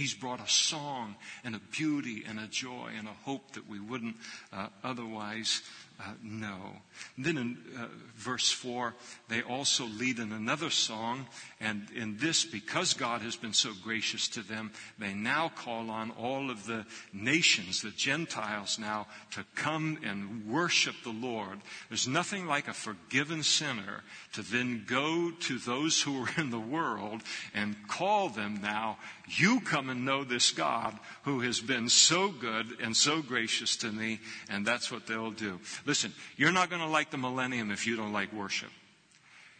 [0.00, 3.78] He's brought a song and a beauty and a joy and a hope that we
[3.78, 4.16] wouldn't
[4.50, 5.60] uh, otherwise
[6.00, 6.76] Uh, know.
[7.16, 7.86] And then in uh,
[8.16, 8.94] verse 4,
[9.28, 11.26] they also lead in another song.
[11.60, 16.10] And in this, because God has been so gracious to them, they now call on
[16.12, 21.58] all of the nations, the Gentiles now, to come and worship the Lord.
[21.90, 26.58] There's nothing like a forgiven sinner to then go to those who are in the
[26.58, 27.20] world
[27.52, 28.96] and call them now,
[29.38, 33.92] you come and know this God who has been so good and so gracious to
[33.92, 34.20] me.
[34.48, 35.60] And that's what they'll do.
[35.86, 38.70] Listen, you're not going to like the millennium if you don't like worship.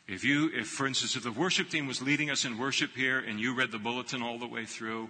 [0.08, 3.20] If you, if for instance, if the worship team was leading us in worship here
[3.20, 5.08] and you read the bulletin all the way through,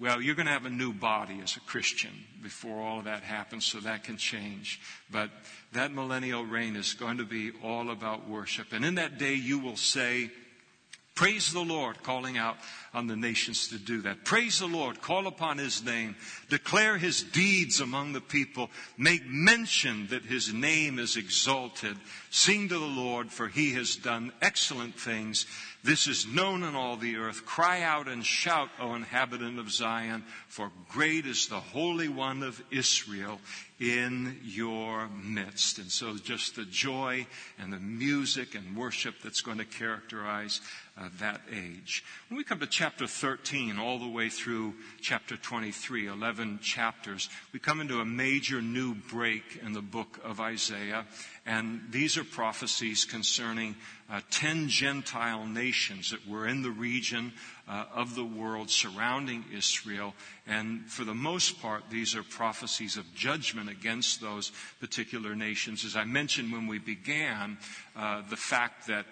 [0.00, 2.10] well, you're going to have a new body as a Christian
[2.42, 4.80] before all of that happens, so that can change.
[5.10, 5.30] But
[5.72, 8.72] that millennial reign is going to be all about worship.
[8.72, 10.30] And in that day, you will say,
[11.14, 12.56] Praise the Lord, calling out
[12.94, 14.24] on the nations to do that.
[14.24, 16.16] Praise the Lord, call upon His name,
[16.48, 21.96] declare His deeds among the people, make mention that His name is exalted.
[22.30, 25.44] Sing to the Lord, for He has done excellent things.
[25.82, 27.46] This is known in all the earth.
[27.46, 32.62] Cry out and shout, O inhabitant of Zion, for great is the Holy One of
[32.70, 33.40] Israel
[33.80, 35.78] in your midst.
[35.78, 37.26] And so just the joy
[37.58, 40.60] and the music and worship that's going to characterize
[40.98, 42.04] uh, that age.
[42.28, 47.58] When we come to chapter 13 all the way through chapter 23, 11 chapters, we
[47.58, 51.06] come into a major new break in the book of Isaiah.
[51.46, 53.76] And these are prophecies concerning
[54.10, 57.32] uh, 10 Gentile nations that were in the region
[57.68, 60.14] uh, of the world surrounding Israel.
[60.46, 65.84] And for the most part, these are prophecies of judgment against those particular nations.
[65.84, 67.58] As I mentioned when we began,
[67.94, 69.06] uh, the fact that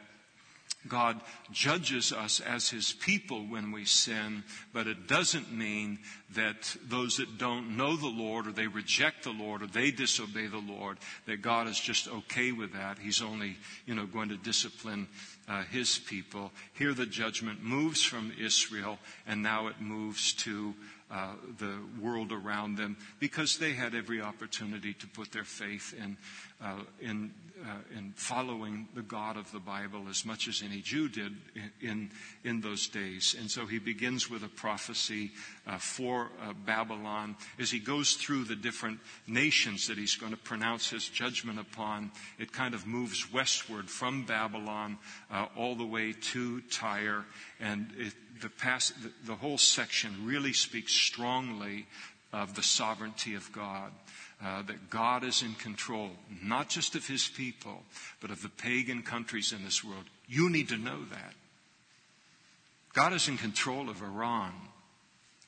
[0.88, 1.20] God
[1.52, 5.98] judges us as His people when we sin, but it doesn't mean
[6.34, 10.46] that those that don't know the Lord or they reject the Lord or they disobey
[10.46, 12.98] the Lord, that God is just okay with that.
[12.98, 15.08] He's only, you know, going to discipline
[15.48, 16.52] uh, His people.
[16.74, 20.74] Here the judgment moves from Israel and now it moves to
[21.10, 26.16] uh, the world around them because they had every opportunity to put their faith in,
[26.62, 27.32] uh, in
[27.64, 31.36] uh, in following the God of the Bible as much as any Jew did
[31.80, 32.10] in,
[32.44, 33.34] in, those days.
[33.38, 35.30] And so he begins with a prophecy
[35.66, 40.38] uh, for uh, Babylon as he goes through the different nations that he's going to
[40.38, 42.10] pronounce his judgment upon.
[42.38, 44.98] It kind of moves westward from Babylon
[45.30, 47.24] uh, all the way to Tyre.
[47.60, 51.86] And it, the, past, the, the whole section really speaks strongly
[52.32, 53.92] of the sovereignty of God
[54.44, 56.10] uh, that God is in control,
[56.42, 57.82] not just of his people,
[58.20, 60.04] but of the pagan countries in this world.
[60.28, 61.34] You need to know that.
[62.92, 64.52] God is in control of Iran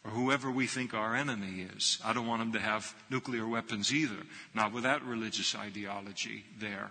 [0.05, 1.99] or whoever we think our enemy is.
[2.05, 4.23] I don't want them to have nuclear weapons either,
[4.55, 6.91] not with that religious ideology there.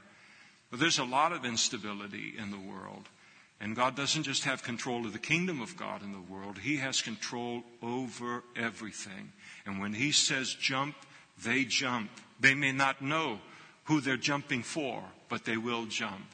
[0.70, 3.10] But there's a lot of instability in the world.
[3.62, 6.78] And God doesn't just have control of the kingdom of God in the world, He
[6.78, 9.34] has control over everything.
[9.66, 10.96] And when He says jump,
[11.44, 12.10] they jump.
[12.40, 13.40] They may not know
[13.86, 16.26] who they're jumping for, but they will jump.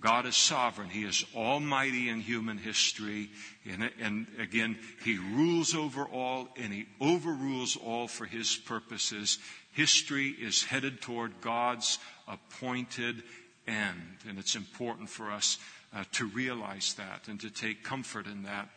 [0.00, 0.88] God is sovereign.
[0.88, 3.30] He is almighty in human history.
[3.70, 9.38] And, and, again, He rules over all and He overrules all for His purposes.
[9.72, 13.22] History is headed toward God's appointed
[13.66, 14.18] end.
[14.28, 15.58] And it's important for us
[15.94, 18.68] uh, to realize that and to take comfort in that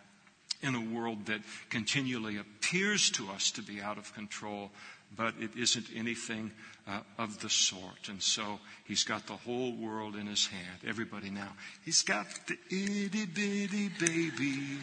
[0.61, 4.71] in a world that continually appears to us to be out of control,
[5.15, 6.51] but it isn't anything
[6.87, 8.09] uh, of the sort.
[8.09, 10.79] And so he's got the whole world in his hand.
[10.87, 11.53] Everybody now.
[11.83, 14.77] He's got the itty bitty baby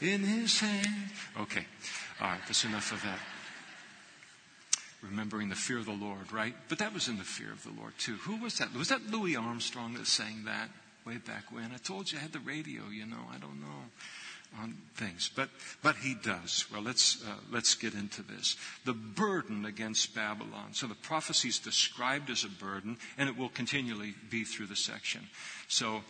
[0.00, 1.10] in his hand.
[1.38, 1.64] Okay.
[2.20, 2.40] All right.
[2.46, 3.18] That's enough of that.
[5.02, 6.54] Remembering the fear of the Lord, right?
[6.68, 8.16] But that was in the fear of the Lord too.
[8.16, 8.74] Who was that?
[8.74, 10.68] Was that Louis Armstrong that sang that
[11.06, 11.72] way back when?
[11.72, 13.24] I told you I had the radio, you know.
[13.32, 13.88] I don't know
[14.58, 15.30] on things.
[15.34, 15.48] But,
[15.82, 16.66] but he does.
[16.72, 18.56] Well, let's, uh, let's get into this.
[18.84, 20.72] The burden against Babylon.
[20.72, 24.76] So the prophecy is described as a burden, and it will continually be through the
[24.76, 25.22] section.
[25.68, 26.02] So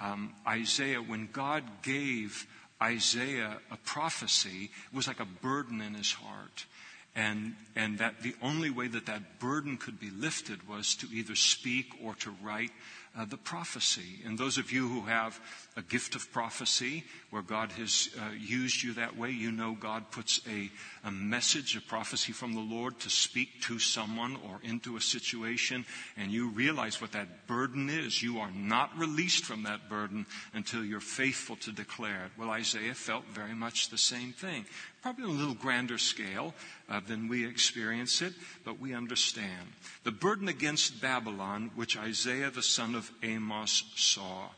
[0.00, 2.46] um, Isaiah, when God gave
[2.82, 6.66] Isaiah a prophecy, it was like a burden in his heart.
[7.14, 11.34] And, and that the only way that that burden could be lifted was to either
[11.36, 12.70] speak or to write
[13.16, 14.20] uh, the prophecy.
[14.24, 15.38] And those of you who have
[15.76, 20.10] a gift of prophecy, where God has uh, used you that way, you know God
[20.10, 20.70] puts a,
[21.06, 25.84] a message, a prophecy from the Lord to speak to someone or into a situation,
[26.16, 28.22] and you realize what that burden is.
[28.22, 32.32] You are not released from that burden until you're faithful to declare it.
[32.38, 34.64] Well, Isaiah felt very much the same thing.
[35.02, 36.54] Probably on a little grander scale
[36.88, 38.32] uh, than we experience it,
[38.64, 39.68] but we understand.
[40.04, 44.48] The burden against Babylon, which Isaiah the son of Amos saw.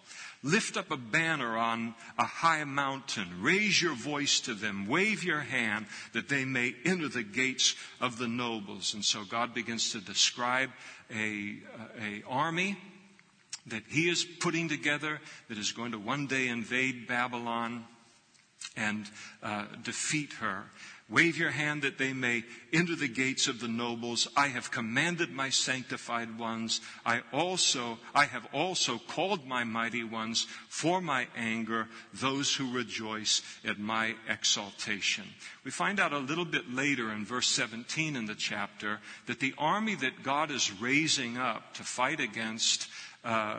[0.42, 3.26] Lift up a banner on a high mountain.
[3.40, 4.86] Raise your voice to them.
[4.86, 8.92] Wave your hand that they may enter the gates of the nobles.
[8.92, 10.68] And so God begins to describe
[11.10, 11.56] a,
[11.98, 12.76] a army
[13.68, 15.18] that he is putting together
[15.48, 17.86] that is going to one day invade Babylon
[18.76, 19.08] and
[19.42, 20.64] uh, defeat her.
[21.10, 24.26] Wave your hand that they may enter the gates of the nobles.
[24.34, 26.80] I have commanded my sanctified ones.
[27.04, 33.42] I also, I have also called my mighty ones for my anger, those who rejoice
[33.66, 35.24] at my exaltation.
[35.62, 39.54] We find out a little bit later in verse 17 in the chapter that the
[39.58, 42.88] army that God is raising up to fight against
[43.24, 43.56] uh,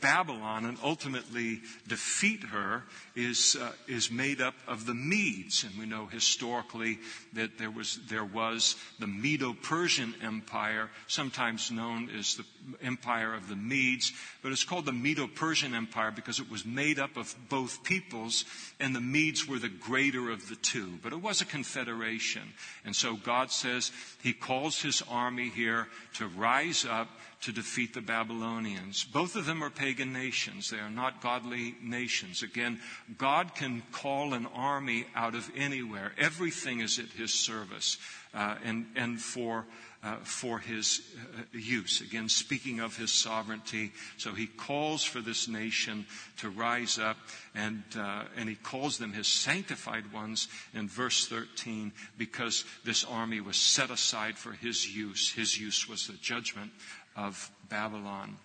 [0.00, 2.84] Babylon and ultimately defeat her
[3.16, 5.64] is, uh, is made up of the Medes.
[5.64, 6.98] And we know historically
[7.32, 12.44] that there was, there was the Medo-Persian Empire, sometimes known as the
[12.82, 14.12] Empire of the Medes,
[14.42, 18.44] but it's called the Medo-Persian Empire because it was made up of both peoples
[18.78, 20.98] and the Medes were the greater of the two.
[21.02, 22.42] But it was a confederation.
[22.84, 23.90] And so God says
[24.22, 27.08] he calls his army here to rise up
[27.42, 29.04] to defeat the Babylonians.
[29.04, 30.70] Both of them are pagan nations.
[30.70, 32.42] They are not godly nations.
[32.42, 32.80] Again,
[33.18, 36.12] God can call an army out of anywhere.
[36.16, 37.98] Everything is at his service
[38.32, 39.66] uh, and, and for,
[40.04, 42.00] uh, for his uh, use.
[42.00, 43.92] Again, speaking of his sovereignty.
[44.18, 46.06] So he calls for this nation
[46.38, 47.16] to rise up
[47.56, 53.40] and, uh, and he calls them his sanctified ones in verse 13 because this army
[53.40, 55.32] was set aside for his use.
[55.32, 56.70] His use was the judgment
[57.16, 58.36] of Babylon.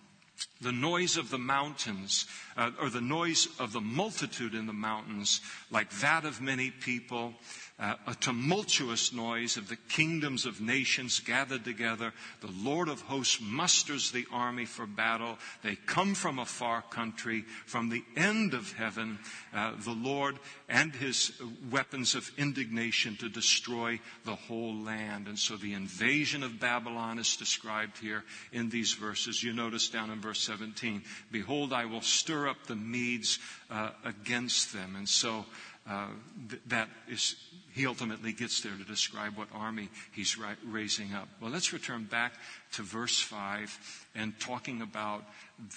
[0.60, 5.40] The noise of the mountains, uh, or the noise of the multitude in the mountains,
[5.70, 7.34] like that of many people,
[7.80, 12.12] uh, a tumultuous noise of the kingdoms of nations gathered together.
[12.40, 15.38] The Lord of hosts musters the army for battle.
[15.62, 19.18] They come from a far country, from the end of heaven,
[19.54, 21.32] uh, the Lord and his
[21.70, 25.28] weapons of indignation to destroy the whole land.
[25.28, 29.42] And so the invasion of Babylon is described here in these verses.
[29.42, 33.38] You notice down in verse 17, Behold, I will stir up the Medes
[33.70, 34.96] uh, against them.
[34.96, 35.46] And so
[35.88, 36.08] uh,
[36.50, 37.36] th- that is
[37.78, 41.28] he ultimately gets there to describe what army he's raising up.
[41.40, 42.32] Well, let's return back
[42.72, 45.22] to verse 5 and talking about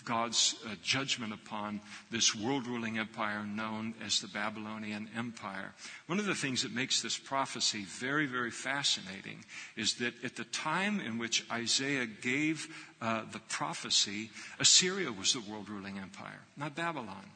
[0.03, 1.79] God's uh, judgment upon
[2.09, 5.73] this world ruling empire known as the Babylonian Empire.
[6.07, 9.45] One of the things that makes this prophecy very, very fascinating
[9.77, 12.67] is that at the time in which Isaiah gave
[12.99, 17.29] uh, the prophecy, Assyria was the world ruling empire, not Babylon.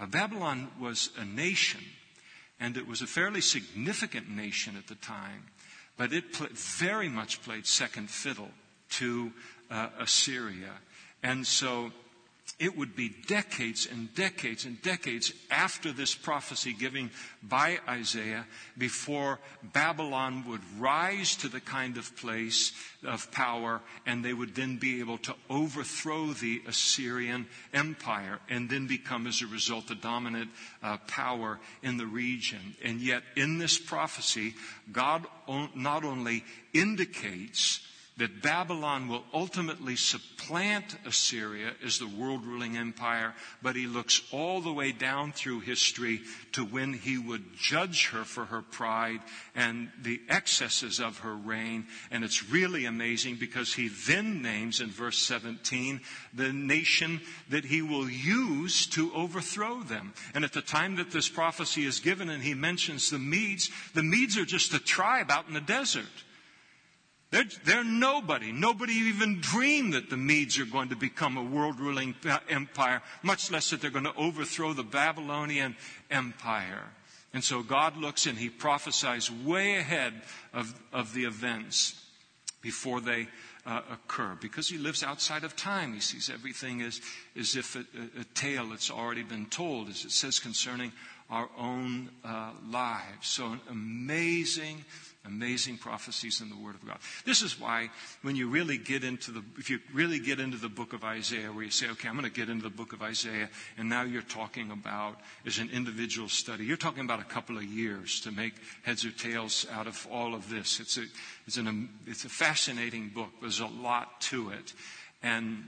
[0.00, 1.82] Uh, Babylon was a nation
[2.60, 5.46] and it was a fairly significant nation at the time,
[5.96, 8.50] but it very much played second fiddle
[8.90, 9.32] to
[9.70, 10.72] uh, Assyria.
[11.22, 11.92] And so
[12.58, 17.10] it would be decades and decades and decades after this prophecy given
[17.42, 18.46] by Isaiah
[18.76, 22.72] before Babylon would rise to the kind of place
[23.06, 28.88] of power and they would then be able to overthrow the Assyrian Empire and then
[28.88, 30.50] become, as a result, the dominant
[30.82, 32.74] uh, power in the region.
[32.82, 34.54] And yet, in this prophecy,
[34.90, 35.26] God
[35.76, 37.80] not only indicates
[38.18, 44.60] that Babylon will ultimately supplant Assyria as the world ruling empire, but he looks all
[44.60, 46.20] the way down through history
[46.52, 49.20] to when he would judge her for her pride
[49.54, 51.86] and the excesses of her reign.
[52.10, 56.00] And it's really amazing because he then names in verse 17
[56.34, 60.12] the nation that he will use to overthrow them.
[60.34, 64.02] And at the time that this prophecy is given and he mentions the Medes, the
[64.02, 66.06] Medes are just a tribe out in the desert.
[67.30, 68.52] They're, they're, nobody.
[68.52, 72.14] Nobody even dreamed that the Medes are going to become a world ruling
[72.48, 75.76] empire, much less that they're going to overthrow the Babylonian
[76.10, 76.84] empire.
[77.34, 80.14] And so God looks and he prophesies way ahead
[80.54, 82.02] of, of the events
[82.62, 83.28] before they
[83.66, 85.92] uh, occur because he lives outside of time.
[85.92, 87.02] He sees everything as,
[87.38, 87.84] as if a,
[88.18, 90.92] a, tale that's already been told, as it says concerning
[91.28, 93.28] our own uh, lives.
[93.28, 94.84] So, an amazing
[95.26, 96.98] Amazing prophecies in the Word of God.
[97.26, 97.90] This is why
[98.22, 101.52] when you really get into the, if you really get into the book of Isaiah,
[101.52, 104.02] where you say, okay, I'm going to get into the book of Isaiah, and now
[104.02, 108.30] you're talking about, as an individual study, you're talking about a couple of years to
[108.30, 108.54] make
[108.84, 110.80] heads or tails out of all of this.
[110.80, 111.04] It's a,
[111.46, 113.30] it's an, it's a fascinating book.
[113.40, 114.72] There's a lot to it.
[115.22, 115.64] And,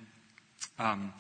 [0.79, 1.13] um,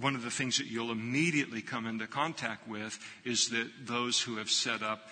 [0.00, 4.36] one of the things that you'll immediately come into contact with is that those who
[4.36, 5.08] have set up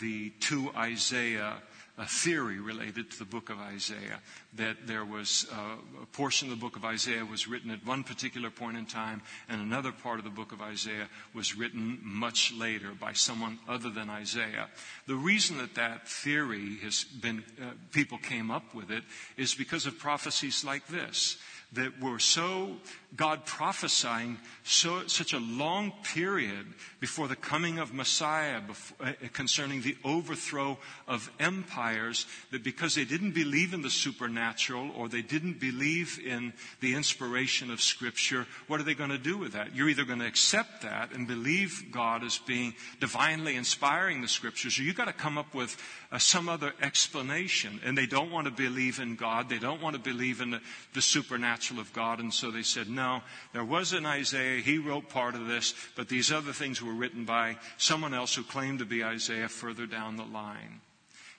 [0.00, 1.56] the two Isaiah
[1.98, 4.18] a theory related to the book of Isaiah
[4.54, 8.02] that there was uh, a portion of the book of Isaiah was written at one
[8.02, 12.52] particular point in time, and another part of the book of Isaiah was written much
[12.52, 14.68] later by someone other than Isaiah.
[15.06, 19.04] The reason that that theory has been, uh, people came up with it
[19.36, 21.36] is because of prophecies like this
[21.72, 22.76] that were so
[23.14, 26.66] God prophesying so, such a long period
[26.98, 33.04] before the coming of Messiah before, uh, concerning the overthrow of empires that because they
[33.04, 38.80] didn't believe in the supernatural or they didn't believe in the inspiration of Scripture, what
[38.80, 39.74] are they going to do with that?
[39.74, 44.78] You're either going to accept that and believe God as being divinely inspiring the Scriptures,
[44.78, 45.76] or you've got to come up with
[46.10, 47.78] uh, some other explanation.
[47.84, 49.50] And they don't want to believe in God.
[49.50, 50.60] They don't want to believe in the,
[50.94, 52.20] the supernatural of God.
[52.20, 54.60] And so they said, no, there was an Isaiah.
[54.60, 58.42] He wrote part of this, but these other things were written by someone else who
[58.42, 60.80] claimed to be Isaiah further down the line.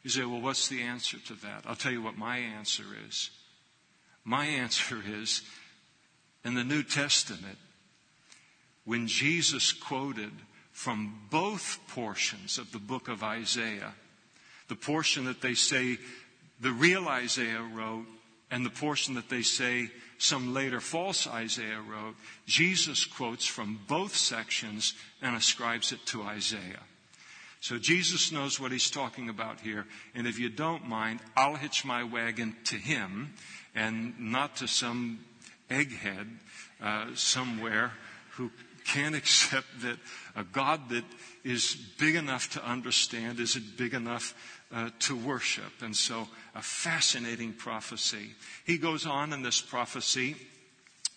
[0.04, 1.64] You say, well, what's the answer to that?
[1.66, 3.30] I'll tell you what my answer is.
[4.24, 5.42] My answer is
[6.44, 7.58] in the New Testament,
[8.86, 10.32] when Jesus quoted
[10.72, 13.94] from both portions of the book of Isaiah,
[14.68, 15.98] the portion that they say
[16.60, 18.08] the real Isaiah wrote
[18.52, 19.90] and the portion that they say
[20.24, 22.16] some later false Isaiah wrote,
[22.46, 26.84] Jesus quotes from both sections and ascribes it to Isaiah.
[27.60, 29.86] So Jesus knows what he's talking about here.
[30.16, 33.34] And if you don't mind, I'll hitch my wagon to him
[33.76, 35.20] and not to some
[35.70, 36.28] egghead
[36.82, 37.92] uh, somewhere
[38.32, 38.50] who
[38.86, 39.98] can't accept that
[40.36, 41.04] a God that
[41.44, 44.34] is big enough to understand isn't big enough
[44.74, 45.82] uh, to worship.
[45.82, 48.32] And so, a fascinating prophecy.
[48.66, 50.36] He goes on in this prophecy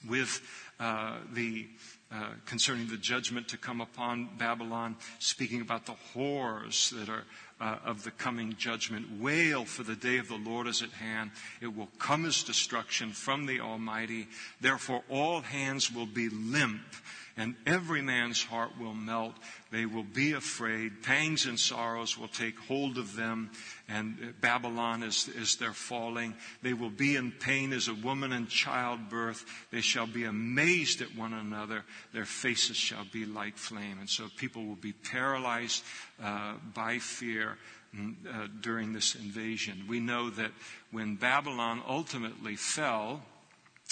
[0.08, 0.40] with
[0.78, 1.66] uh, the
[2.12, 7.24] uh, concerning the judgment to come upon Babylon, speaking about the horrors that are
[7.60, 9.20] uh, of the coming judgment.
[9.20, 11.32] Wail, for the day of the Lord is at hand.
[11.60, 14.28] It will come as destruction from the Almighty.
[14.60, 16.82] Therefore, all hands will be limp
[17.36, 19.34] and every man's heart will melt.
[19.70, 21.02] They will be afraid.
[21.02, 23.50] Pangs and sorrows will take hold of them,
[23.88, 26.34] and Babylon is, is their falling.
[26.62, 29.44] They will be in pain as a woman in childbirth.
[29.70, 31.84] They shall be amazed at one another.
[32.14, 33.98] Their faces shall be like flame.
[34.00, 35.84] And so people will be paralyzed
[36.22, 37.58] uh, by fear.
[37.94, 39.84] Mm, uh, during this invasion.
[39.88, 40.50] We know that
[40.90, 43.22] when Babylon ultimately fell,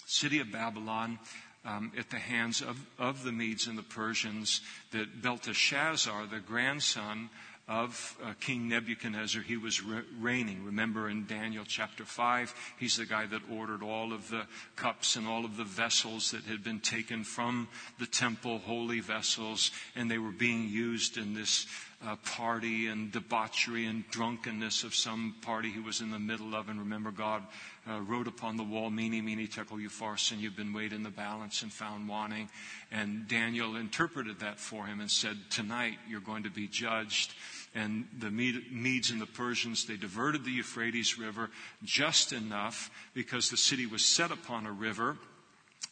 [0.05, 1.19] city of Babylon
[1.65, 4.61] um, at the hands of, of the Medes and the Persians
[4.93, 7.31] that Belteshazzar, the grandson
[7.67, 10.65] of uh, King Nebuchadnezzar, he was re- reigning.
[10.65, 14.43] Remember in Daniel chapter 5, he's the guy that ordered all of the
[14.77, 19.71] cups and all of the vessels that had been taken from the temple, holy vessels,
[19.97, 21.67] and they were being used in this
[22.07, 26.69] uh, party and debauchery and drunkenness of some party he was in the middle of.
[26.69, 27.43] And remember, God
[27.89, 31.63] uh, wrote upon the wall, Mene, mene, tekel upharsin, you've been weighed in the balance
[31.63, 32.49] and found wanting.
[32.91, 37.33] And Daniel interpreted that for him and said, tonight you're going to be judged.
[37.75, 41.51] And the Medes and the Persians, they diverted the Euphrates River
[41.83, 45.17] just enough because the city was set upon a river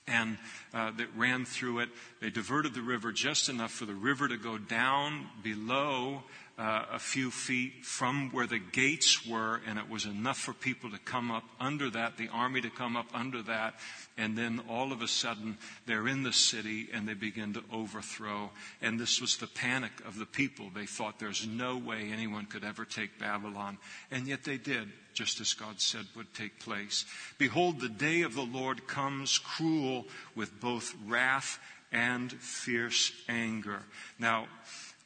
[0.06, 0.38] and
[0.74, 1.88] uh, that ran through it.
[2.20, 6.22] They diverted the river just enough for the river to go down below
[6.62, 10.88] uh, a few feet from where the gates were, and it was enough for people
[10.90, 13.74] to come up under that, the army to come up under that,
[14.16, 18.48] and then all of a sudden they're in the city and they begin to overthrow.
[18.80, 20.70] And this was the panic of the people.
[20.72, 23.78] They thought there's no way anyone could ever take Babylon,
[24.12, 27.04] and yet they did just as God said would take place.
[27.38, 30.06] Behold, the day of the Lord comes cruel
[30.36, 31.58] with both wrath
[31.90, 33.82] and fierce anger.
[34.20, 34.46] Now,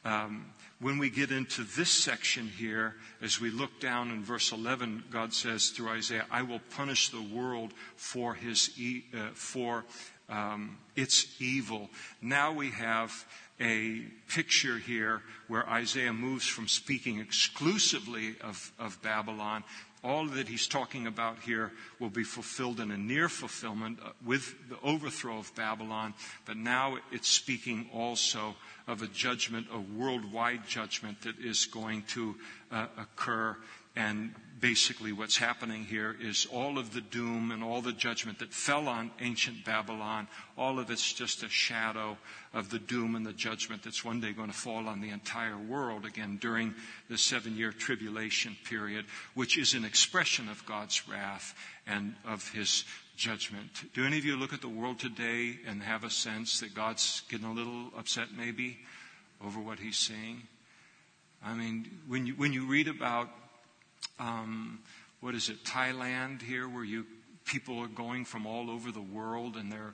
[0.05, 0.45] um,
[0.79, 5.33] when we get into this section here, as we look down in verse 11, God
[5.33, 9.85] says through Isaiah, I will punish the world for, his e- uh, for
[10.29, 11.89] um, its evil.
[12.21, 13.25] Now we have
[13.59, 19.63] a picture here where Isaiah moves from speaking exclusively of, of Babylon
[20.03, 24.55] all that he's talking about here will be fulfilled in a near fulfillment uh, with
[24.69, 26.13] the overthrow of Babylon,
[26.45, 28.55] but now it's speaking also
[28.87, 32.35] of a judgment, a worldwide judgment that is going to
[32.71, 33.57] uh, occur.
[33.95, 38.53] And basically what's happening here is all of the doom and all the judgment that
[38.53, 40.27] fell on ancient Babylon,
[40.57, 42.17] all of it's just a shadow
[42.53, 45.57] of the doom and the judgment that's one day going to fall on the entire
[45.57, 46.73] world again during
[47.09, 49.05] the seven year tribulation period,
[49.35, 51.53] which is an expression of God's wrath
[51.85, 52.83] and of his
[53.15, 53.69] judgment.
[53.93, 57.23] Do any of you look at the world today and have a sense that God's
[57.29, 58.77] getting a little upset maybe
[59.43, 60.43] over what he's seeing?
[61.43, 63.29] I mean, when you, when you read about
[64.19, 64.79] um,
[65.19, 67.05] what is it, Thailand here, where you
[67.45, 69.93] people are going from all over the world and they're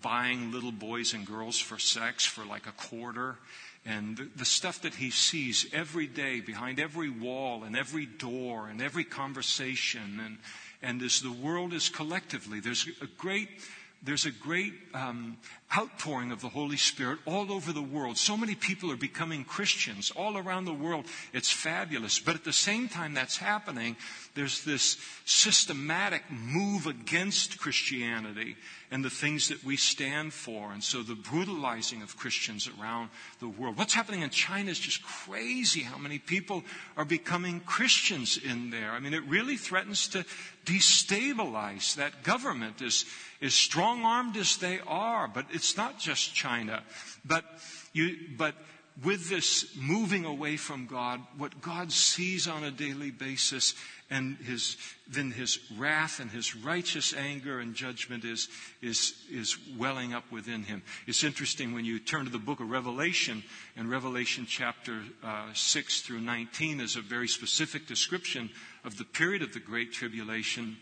[0.00, 3.36] buying little boys and girls for sex for like a quarter.
[3.84, 8.68] And the, the stuff that he sees every day behind every wall and every door
[8.68, 10.38] and every conversation and,
[10.82, 13.48] and as the world is collectively, there's a great
[14.02, 15.36] there's a great um,
[15.74, 18.16] outpouring of the Holy Spirit all over the world.
[18.16, 21.06] So many people are becoming Christians all around the world.
[21.32, 22.18] It's fabulous.
[22.18, 23.96] But at the same time that's happening,
[24.34, 28.56] there's this systematic move against Christianity
[28.90, 30.72] and the things that we stand for.
[30.72, 33.10] And so the brutalizing of Christians around
[33.40, 33.76] the world.
[33.76, 36.62] What's happening in China is just crazy how many people
[36.96, 38.92] are becoming Christians in there.
[38.92, 40.24] I mean, it really threatens to
[40.64, 43.04] destabilize that government as,
[43.40, 45.28] as strong armed as they are.
[45.28, 46.82] But it's not just China.
[47.24, 47.44] But
[47.92, 48.54] you, but
[49.02, 53.74] with this moving away from God, what God sees on a daily basis
[54.08, 54.76] and his,
[55.08, 58.48] then his wrath and his righteous anger and judgment is,
[58.80, 60.82] is, is welling up within him.
[61.06, 63.42] It's interesting when you turn to the book of Revelation,
[63.76, 68.48] and Revelation chapter uh, 6 through 19 is a very specific description
[68.84, 70.76] of the period of the Great Tribulation,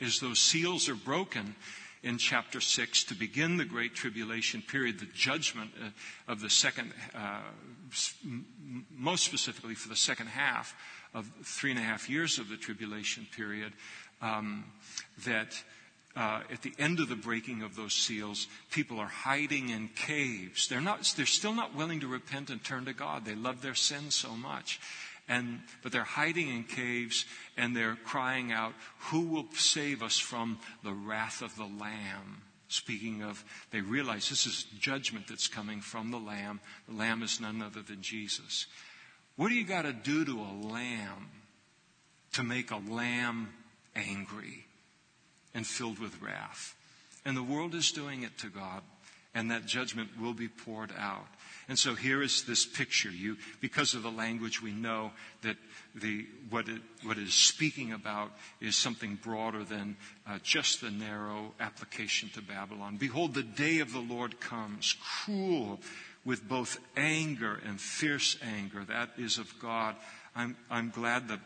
[0.00, 1.56] as those seals are broken
[2.02, 6.92] in chapter 6 to begin the Great Tribulation period, the judgment uh, of the second,
[7.14, 7.40] uh,
[8.90, 10.74] most specifically for the second half
[11.14, 13.72] of three and a half years of the tribulation period,
[14.20, 14.64] um,
[15.24, 15.62] that
[16.14, 20.68] uh, at the end of the breaking of those seals, people are hiding in caves.
[20.68, 21.10] They're not.
[21.16, 23.24] They're still not willing to repent and turn to God.
[23.24, 24.78] They love their sin so much,
[25.28, 27.24] and but they're hiding in caves
[27.56, 28.74] and they're crying out,
[29.10, 34.46] "Who will save us from the wrath of the Lamb?" Speaking of, they realize this
[34.46, 36.60] is judgment that's coming from the Lamb.
[36.88, 38.66] The Lamb is none other than Jesus.
[39.36, 41.30] What do you got to do to a lamb
[42.32, 43.52] to make a lamb
[43.94, 44.66] angry
[45.52, 46.74] and filled with wrath?
[47.24, 48.82] And the world is doing it to God,
[49.34, 51.26] and that judgment will be poured out.
[51.68, 53.10] And so here is this picture.
[53.10, 55.12] You, because of the language, we know
[55.42, 55.56] that
[55.94, 60.90] the, what, it, what it is speaking about is something broader than uh, just the
[60.90, 62.96] narrow application to Babylon.
[62.96, 65.80] Behold, the day of the Lord comes, cruel
[66.24, 68.84] with both anger and fierce anger.
[68.84, 69.96] That is of God.
[70.34, 71.40] I'm, I'm glad the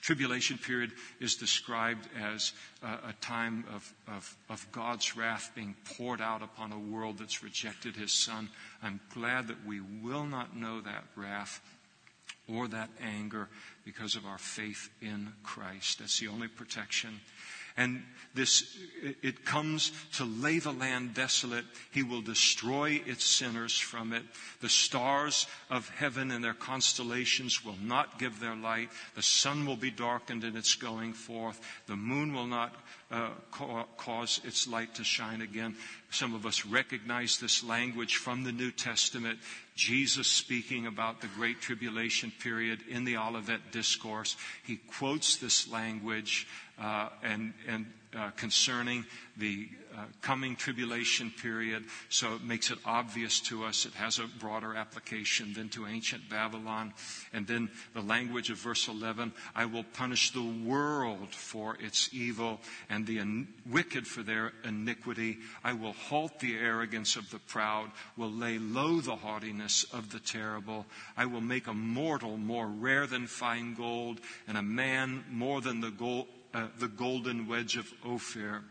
[0.00, 2.52] tribulation period is described as
[2.82, 7.96] a, time of, of, of, God's wrath being poured out upon a world that's rejected
[7.96, 8.48] his son.
[8.82, 11.60] I'm glad that we will not know that wrath
[12.48, 13.48] or that anger
[13.84, 15.98] because of our faith in Christ.
[15.98, 17.20] That's the only protection
[17.76, 18.02] and
[18.32, 18.78] this,
[19.22, 21.64] it comes to lay the land desolate.
[21.90, 24.22] He will destroy its sinners from it.
[24.60, 28.90] The stars of heaven and their constellations will not give their light.
[29.16, 31.60] The sun will be darkened in its going forth.
[31.88, 32.76] The moon will not
[33.10, 35.74] uh, ca- cause its light to shine again.
[36.10, 39.40] Some of us recognize this language from the New Testament.
[39.80, 44.36] Jesus speaking about the Great Tribulation period in the Olivet Discourse.
[44.62, 46.46] He quotes this language
[46.78, 49.04] uh, and, and uh, concerning
[49.36, 51.84] the uh, coming tribulation period.
[52.08, 53.86] So it makes it obvious to us.
[53.86, 56.92] It has a broader application than to ancient Babylon.
[57.32, 62.60] And then the language of verse 11 I will punish the world for its evil
[62.88, 65.38] and the in- wicked for their iniquity.
[65.64, 70.20] I will halt the arrogance of the proud, will lay low the haughtiness of the
[70.20, 70.86] terrible.
[71.16, 75.80] I will make a mortal more rare than fine gold, and a man more than
[75.80, 76.26] the gold.
[76.52, 78.62] Uh, the golden wedge of Ophir.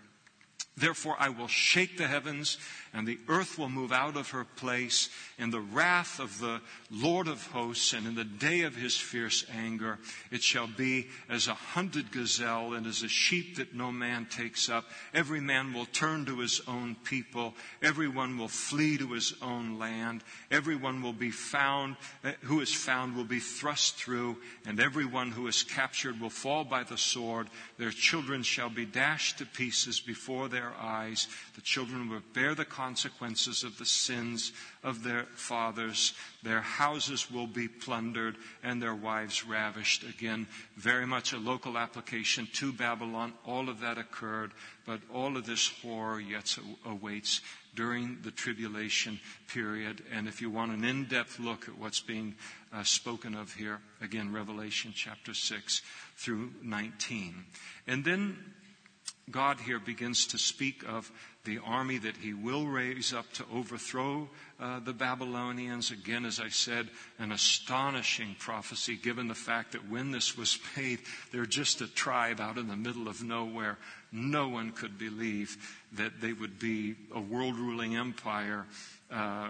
[0.79, 2.57] Therefore, I will shake the heavens,
[2.93, 7.27] and the earth will move out of her place in the wrath of the Lord
[7.27, 9.99] of hosts, and in the day of his fierce anger.
[10.31, 14.69] It shall be as a hunted gazelle, and as a sheep that no man takes
[14.69, 14.85] up.
[15.13, 17.55] Every man will turn to his own people.
[17.81, 20.23] Everyone will flee to his own land.
[20.49, 25.47] Everyone will be found, eh, who is found will be thrust through, and everyone who
[25.47, 27.49] is captured will fall by the sword.
[27.77, 31.27] Their children shall be dashed to pieces before their their eyes.
[31.55, 34.51] The children will bear the consequences of the sins
[34.83, 36.13] of their fathers.
[36.43, 40.03] Their houses will be plundered and their wives ravished.
[40.03, 40.47] Again,
[40.77, 43.33] very much a local application to Babylon.
[43.45, 44.51] All of that occurred,
[44.85, 47.41] but all of this horror yet awaits
[47.75, 50.03] during the tribulation period.
[50.11, 52.35] And if you want an in depth look at what's being
[52.73, 55.81] uh, spoken of here, again, Revelation chapter 6
[56.17, 57.45] through 19.
[57.87, 58.37] And then
[59.31, 61.11] God here begins to speak of
[61.45, 65.91] the army that he will raise up to overthrow uh, the Babylonians.
[65.91, 70.99] Again, as I said, an astonishing prophecy given the fact that when this was made,
[71.31, 73.77] they're just a tribe out in the middle of nowhere.
[74.11, 75.57] No one could believe
[75.93, 78.65] that they would be a world ruling empire.
[79.09, 79.49] Uh,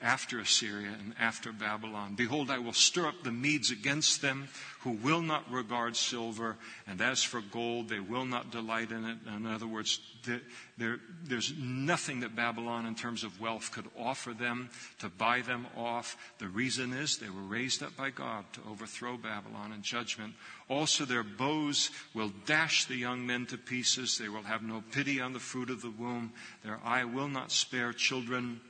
[0.00, 2.14] after Assyria and after Babylon.
[2.14, 4.48] Behold, I will stir up the Medes against them,
[4.80, 6.56] who will not regard silver,
[6.86, 9.18] and as for gold, they will not delight in it.
[9.34, 10.40] In other words, there,
[10.76, 15.66] there, there's nothing that Babylon, in terms of wealth, could offer them to buy them
[15.76, 16.16] off.
[16.38, 20.34] The reason is they were raised up by God to overthrow Babylon in judgment.
[20.68, 24.18] Also, their bows will dash the young men to pieces.
[24.18, 26.32] They will have no pity on the fruit of the womb.
[26.64, 28.60] Their eye will not spare children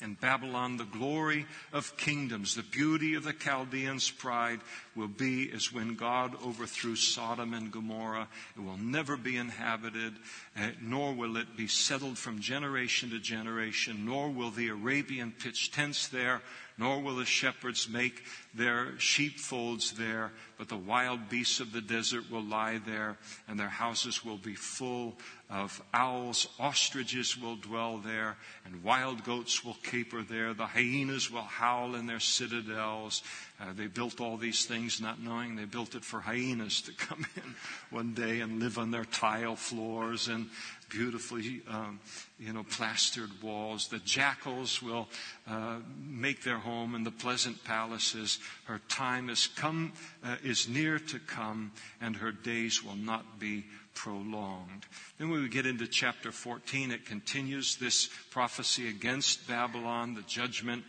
[0.00, 4.60] and Babylon, the glory of kingdoms, the beauty of the Chaldeans' pride
[4.94, 8.28] will be as when God overthrew Sodom and Gomorrah.
[8.56, 10.14] It will never be inhabited,
[10.56, 15.72] uh, nor will it be settled from generation to generation, nor will the Arabian pitch
[15.72, 16.42] tents there,
[16.78, 18.22] nor will the shepherds make
[18.54, 23.16] their sheepfolds there, but the wild beasts of the desert will lie there,
[23.48, 25.16] and their houses will be full
[25.50, 26.46] of owls.
[26.58, 30.52] Ostriches will dwell there, and wild goats will caper there.
[30.52, 33.22] The hyenas will howl in their citadels.
[33.60, 37.26] Uh, they built all these things not knowing they built it for hyenas to come
[37.36, 37.54] in
[37.90, 40.48] one day and live on their tile floors and
[40.88, 42.00] beautifully, um,
[42.38, 43.88] you know, plastered walls.
[43.88, 45.08] The jackals will
[45.46, 48.38] uh, make their home in the pleasant palaces.
[48.64, 49.92] Her time is come,
[50.24, 53.64] uh, is near to come, and her days will not be
[53.98, 54.86] prolonged.
[55.18, 60.84] Then when we get into chapter 14, it continues this prophecy against Babylon, the judgment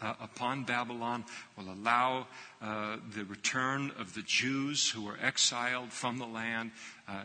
[0.00, 1.24] uh, upon Babylon
[1.56, 2.26] will allow
[2.60, 6.72] uh, the return of the Jews who were exiled from the land
[7.06, 7.24] uh,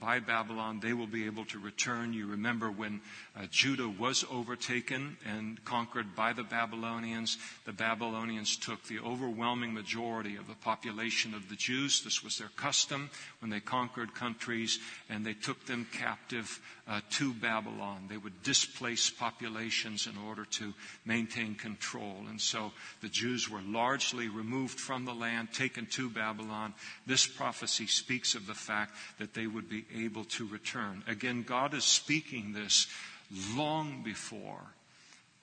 [0.00, 0.80] by Babylon.
[0.80, 2.14] They will be able to return.
[2.14, 3.02] You remember when
[3.36, 10.36] uh, Judah was overtaken and conquered by the Babylonians, the Babylonians took the overwhelming majority
[10.36, 12.02] of the population of the Jews.
[12.02, 13.10] This was their custom
[13.40, 14.78] when they conquered countries,
[15.10, 18.06] and they took them captive uh, to Babylon.
[18.08, 20.72] They would displace populations in order to
[21.04, 22.07] maintain control.
[22.28, 26.74] And so the Jews were largely removed from the land, taken to Babylon.
[27.06, 31.02] This prophecy speaks of the fact that they would be able to return.
[31.06, 32.86] Again, God is speaking this
[33.54, 34.74] long before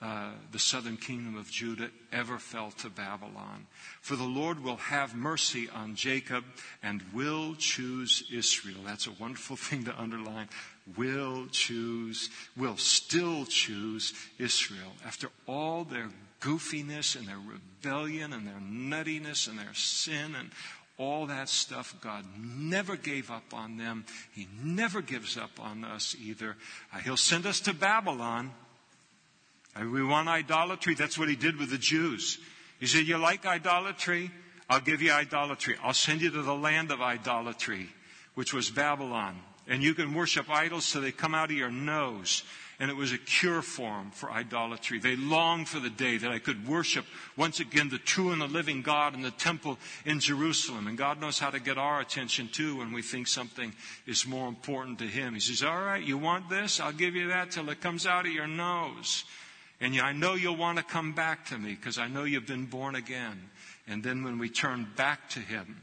[0.02, 3.66] uh, the southern kingdom of Judah ever fell to Babylon.
[4.02, 6.44] For the Lord will have mercy on Jacob
[6.82, 8.80] and will choose Israel.
[8.84, 10.48] That's a wonderful thing to underline.
[10.96, 14.92] Will choose, will still choose Israel.
[15.04, 16.10] After all their
[16.46, 20.50] goofiness and their rebellion and their nuttiness and their sin and
[20.98, 24.06] all that stuff, God never gave up on them.
[24.32, 26.56] He never gives up on us either.
[26.94, 28.52] Uh, he'll send us to Babylon.
[29.74, 30.94] Uh, we want idolatry.
[30.94, 32.38] That's what he did with the Jews.
[32.80, 34.30] He said, You like idolatry?
[34.70, 35.76] I'll give you idolatry.
[35.82, 37.88] I'll send you to the land of idolatry,
[38.34, 39.38] which was Babylon.
[39.68, 42.42] And you can worship idols till they come out of your nose
[42.78, 44.98] and it was a cure for them for idolatry.
[44.98, 47.06] They longed for the day that I could worship
[47.36, 50.86] once again the true and the living God in the temple in Jerusalem.
[50.86, 53.74] And God knows how to get our attention too when we think something
[54.06, 55.34] is more important to Him.
[55.34, 56.78] He says, All right, you want this?
[56.80, 59.24] I'll give you that till it comes out of your nose.
[59.80, 62.66] And I know you'll want to come back to me because I know you've been
[62.66, 63.50] born again.
[63.86, 65.82] And then when we turn back to Him,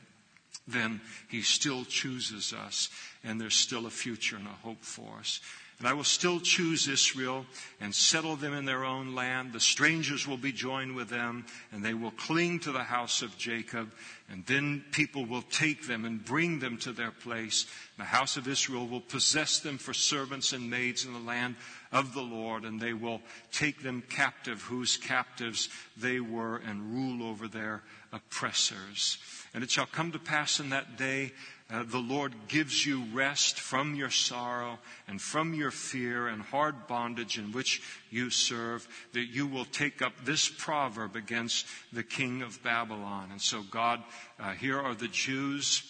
[0.68, 2.90] then He still chooses us,
[3.24, 5.42] and there's still a future and a hope for us.
[5.84, 7.46] And I will still choose Israel
[7.82, 9.52] and settle them in their own land.
[9.52, 13.38] The strangers will be joined with them, and they will cling to the house of
[13.38, 13.92] Jacob.
[14.30, 17.66] And then people will take them and bring them to their place.
[17.98, 21.58] The house of Israel will possess them for servants and maids in the land
[21.92, 23.22] of the Lord, and they will
[23.52, 25.68] take them captive, whose captives
[25.98, 29.18] they were, and rule over their oppressors.
[29.54, 31.34] And it shall come to pass in that day
[31.74, 36.88] uh, the Lord gives you rest from your sorrow and from your fear and hard
[36.88, 42.44] bondage in which you serve, that you will take up this proverb against the king
[42.44, 43.30] of Babylon.
[43.32, 44.04] And so, God,
[44.40, 45.82] uh, here are the Jews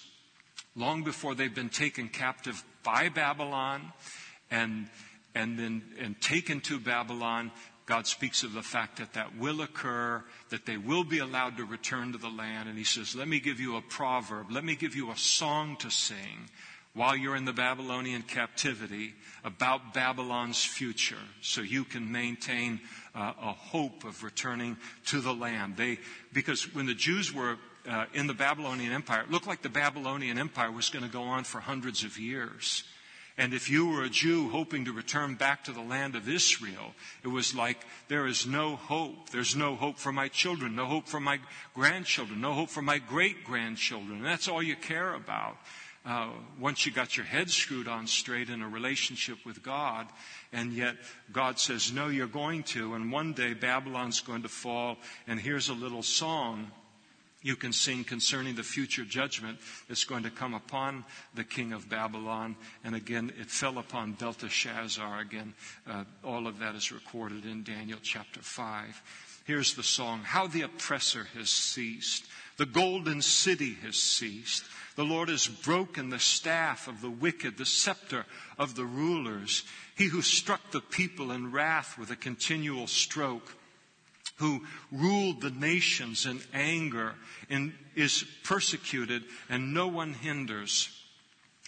[0.76, 3.92] long before they've been taken captive by Babylon
[4.50, 4.88] and,
[5.36, 7.52] and then and taken to Babylon.
[7.86, 11.66] God speaks of the fact that that will occur, that they will be allowed to
[11.66, 12.70] return to the land.
[12.70, 14.52] And he says, let me give you a proverb.
[14.52, 16.50] Let me give you a song to sing
[16.94, 22.80] while you're in the Babylonian captivity about Babylon's future so you can maintain
[23.16, 24.78] uh, a hope of returning
[25.08, 25.76] to the land.
[25.76, 26.00] They,
[26.32, 27.58] because when the Jews were
[27.90, 31.24] uh, in the Babylonian Empire, it looked like the Babylonian Empire was going to go
[31.24, 32.84] on for hundreds of years.
[33.38, 36.94] And if you were a Jew hoping to return back to the land of Israel,
[37.24, 37.78] it was like,
[38.08, 39.30] there is no hope.
[39.32, 41.40] There's no hope for my children, no hope for my
[41.74, 44.18] grandchildren, no hope for my great grandchildren.
[44.18, 45.58] And that's all you care about.
[46.06, 46.28] Uh,
[46.60, 50.06] once you got your head screwed on straight in a relationship with God,
[50.52, 50.96] and yet
[51.32, 55.70] God says, no, you're going to, and one day Babylon's going to fall, and here's
[55.70, 56.70] a little song
[57.44, 61.04] you can sing concerning the future judgment that's going to come upon
[61.36, 62.56] the king of Babylon.
[62.84, 65.20] And again, it fell upon Belteshazzar.
[65.20, 65.54] Again,
[65.88, 69.02] uh, all of that is recorded in Daniel chapter 5.
[69.46, 72.26] Here's the song How the oppressor has ceased,
[72.58, 74.64] the golden city has ceased.
[74.96, 78.26] The Lord has broken the staff of the wicked, the scepter
[78.60, 79.64] of the rulers.
[79.96, 83.56] He who struck the people in wrath with a continual stroke
[84.38, 84.62] who
[84.92, 87.14] ruled the nations in anger
[87.50, 90.90] and is persecuted and no one hinders.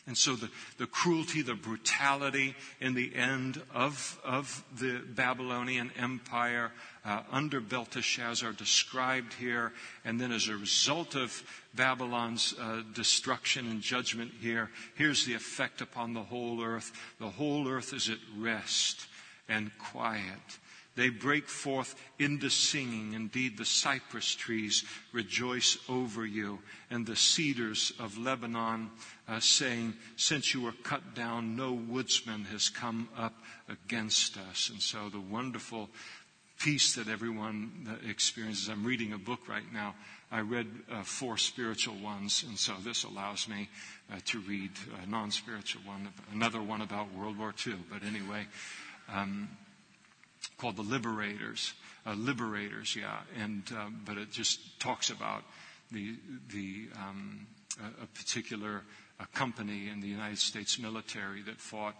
[0.08, 6.72] And so the, the cruelty, the brutality in the end of, of the Babylonian Empire
[7.04, 9.74] uh, under Belteshazzar described here.
[10.04, 11.44] And then as a result of
[11.74, 16.92] Babylon's uh, destruction and judgment here, here's the effect upon the whole earth.
[17.20, 19.08] The whole earth is at rest
[19.50, 20.60] and quiet.
[20.96, 23.14] They break forth into singing.
[23.14, 28.92] Indeed, the cypress trees rejoice over you, and the cedars of Lebanon,
[29.28, 33.34] uh, saying, Since you were cut down, no woodsman has come up
[33.68, 34.70] against us.
[34.70, 35.90] And so the wonderful
[36.60, 38.70] peace that everyone uh, experiences.
[38.70, 39.96] I'm reading a book right now.
[40.32, 43.70] I read uh, four spiritual ones, and so this allows me
[44.12, 44.72] uh, to read
[45.04, 47.76] a non spiritual one, another one about World War II.
[47.92, 48.48] But anyway,
[49.14, 49.50] um,
[50.58, 51.74] called The Liberators.
[52.06, 53.20] Uh, Liberators, yeah.
[53.42, 55.44] And, uh, but it just talks about
[55.92, 56.16] the,
[56.50, 57.48] the, um,
[57.80, 58.84] a, a, particular
[59.20, 61.96] a company in the United States military that fought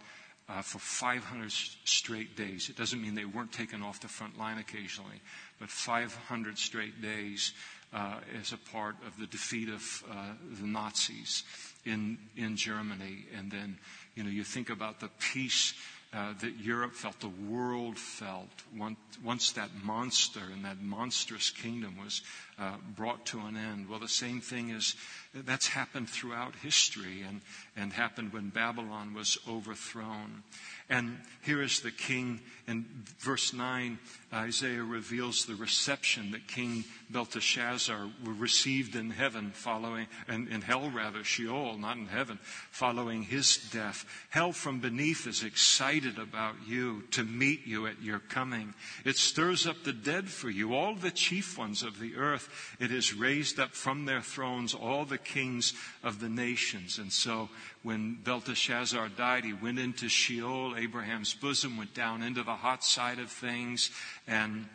[0.48, 2.68] uh, for 500 straight days.
[2.68, 5.20] It doesn't mean they weren't taken off the front line occasionally,
[5.58, 7.52] but 500 straight days
[7.92, 10.14] uh, as a part of the defeat of uh,
[10.60, 11.44] the Nazis
[11.84, 13.26] in in Germany.
[13.36, 13.78] And then,
[14.14, 15.74] you know, you think about the peace
[16.12, 21.96] uh, that Europe felt, the world felt, once, once that monster and that monstrous kingdom
[22.02, 22.22] was
[22.58, 23.88] uh, brought to an end.
[23.88, 24.94] Well, the same thing is
[25.34, 27.40] that's happened throughout history and,
[27.76, 30.42] and happened when Babylon was overthrown.
[30.88, 32.40] And here is the king.
[32.68, 32.84] In
[33.18, 33.98] verse 9,
[34.32, 40.90] uh, Isaiah reveals the reception that King Belteshazzar received in heaven following, in, in hell
[40.90, 44.04] rather, Sheol, not in heaven, following his death.
[44.30, 48.74] Hell from beneath is excited about you to meet you at your coming.
[49.04, 52.76] It stirs up the dead for you, all the chief ones of the earth.
[52.80, 55.72] It has raised up from their thrones all the kings
[56.02, 56.98] of the nations.
[56.98, 57.48] And so
[57.86, 63.20] when Belteshazzar died, he went into Sheol, Abraham's bosom, went down into the hot side
[63.20, 63.92] of things,
[64.26, 64.66] and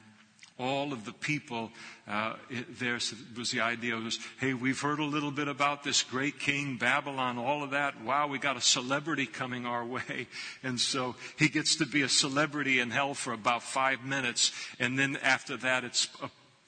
[0.58, 1.72] all of the people
[2.08, 2.36] uh,
[2.80, 3.00] there
[3.38, 7.40] was the idea was hey we've heard a little bit about this great king babylon
[7.40, 8.00] all of that.
[8.04, 10.28] Wow we got a celebrity coming our way.
[10.62, 15.00] And so he gets to be a celebrity in hell for about five minutes and
[15.00, 16.08] then after that it's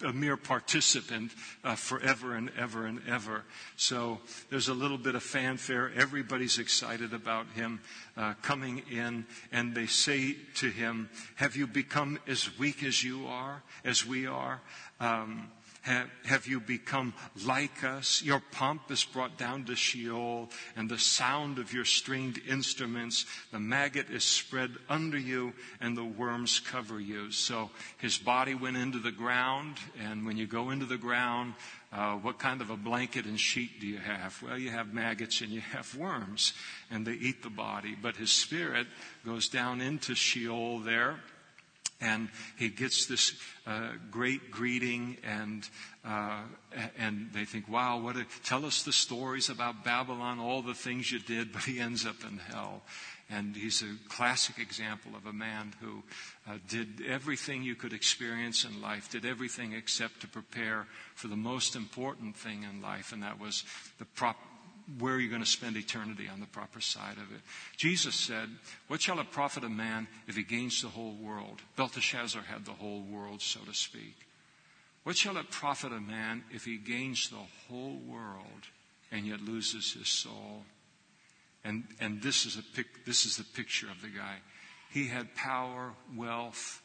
[0.03, 1.31] a mere participant
[1.63, 3.43] uh, forever and ever and ever.
[3.75, 5.91] So there's a little bit of fanfare.
[5.95, 7.79] Everybody's excited about him
[8.15, 13.25] uh, coming in, and they say to him, "Have you become as weak as you
[13.27, 14.61] are, as we are?"
[14.99, 15.49] Um,
[15.83, 17.13] have, have you become
[17.45, 18.21] like us?
[18.23, 23.59] Your pomp is brought down to Sheol, and the sound of your stringed instruments, the
[23.59, 27.31] maggot is spread under you, and the worms cover you.
[27.31, 31.53] So his body went into the ground, and when you go into the ground,
[31.91, 34.41] uh, what kind of a blanket and sheet do you have?
[34.41, 36.53] Well, you have maggots and you have worms,
[36.89, 37.95] and they eat the body.
[38.01, 38.87] But his spirit
[39.25, 41.19] goes down into Sheol there,
[42.03, 43.33] and he gets this
[43.65, 45.67] uh, great greeting and
[46.05, 46.41] uh,
[46.97, 51.11] and they think wow what a, tell us the stories about babylon all the things
[51.11, 52.81] you did but he ends up in hell.
[53.29, 56.03] And he's a classic example of a man who
[56.47, 60.85] uh, did everything you could experience in life did everything except to prepare
[61.15, 63.63] for the most important thing in life and that was
[63.97, 64.37] the prop
[64.99, 67.41] where are you going to spend eternity on the proper side of it?
[67.77, 68.49] Jesus said,
[68.87, 71.61] What shall it profit a man if he gains the whole world?
[71.75, 74.15] Belteshazzar had the whole world, so to speak.
[75.03, 78.67] What shall it profit a man if he gains the whole world
[79.11, 80.63] and yet loses his soul?
[81.65, 84.37] And, and this, is a pic, this is the picture of the guy.
[84.91, 86.82] He had power, wealth,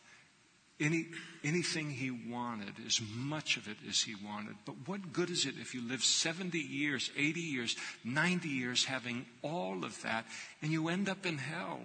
[0.81, 1.07] any,
[1.43, 4.55] anything he wanted, as much of it as he wanted.
[4.65, 9.27] But what good is it if you live 70 years, 80 years, 90 years having
[9.43, 10.27] all of that
[10.63, 11.81] and you end up in hell?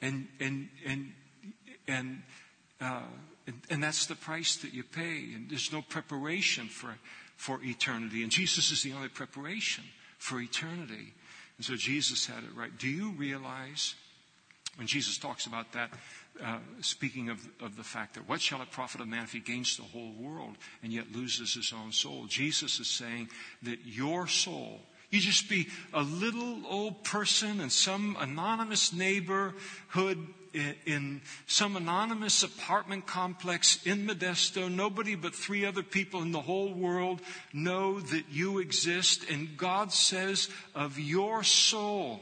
[0.00, 1.12] And, and, and,
[1.88, 2.22] and,
[2.80, 3.02] uh,
[3.46, 5.32] and, and that's the price that you pay.
[5.34, 6.94] And there's no preparation for,
[7.36, 8.22] for eternity.
[8.22, 9.84] And Jesus is the only preparation
[10.18, 11.14] for eternity.
[11.56, 12.76] And so Jesus had it right.
[12.78, 13.94] Do you realize
[14.78, 15.90] when Jesus talks about that,
[16.44, 19.40] uh, speaking of, of the fact that what shall it profit a man if he
[19.40, 22.26] gains the whole world and yet loses his own soul?
[22.26, 23.28] Jesus is saying
[23.62, 24.80] that your soul,
[25.10, 30.26] you just be a little old person in some anonymous neighborhood
[30.86, 34.70] in some anonymous apartment complex in Modesto.
[34.70, 37.20] Nobody but three other people in the whole world
[37.52, 39.28] know that you exist.
[39.30, 42.20] And God says of your soul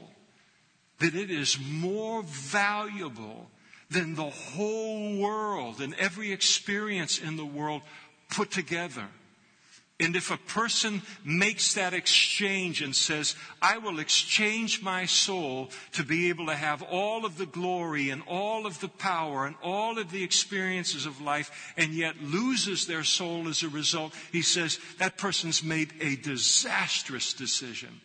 [0.99, 3.49] that it is more valuable
[3.91, 7.83] than the whole world and every experience in the world
[8.31, 9.09] put together.
[9.99, 16.05] And if a person makes that exchange and says, I will exchange my soul to
[16.05, 19.99] be able to have all of the glory and all of the power and all
[19.99, 24.79] of the experiences of life and yet loses their soul as a result, he says
[24.99, 28.01] that person's made a disastrous decision.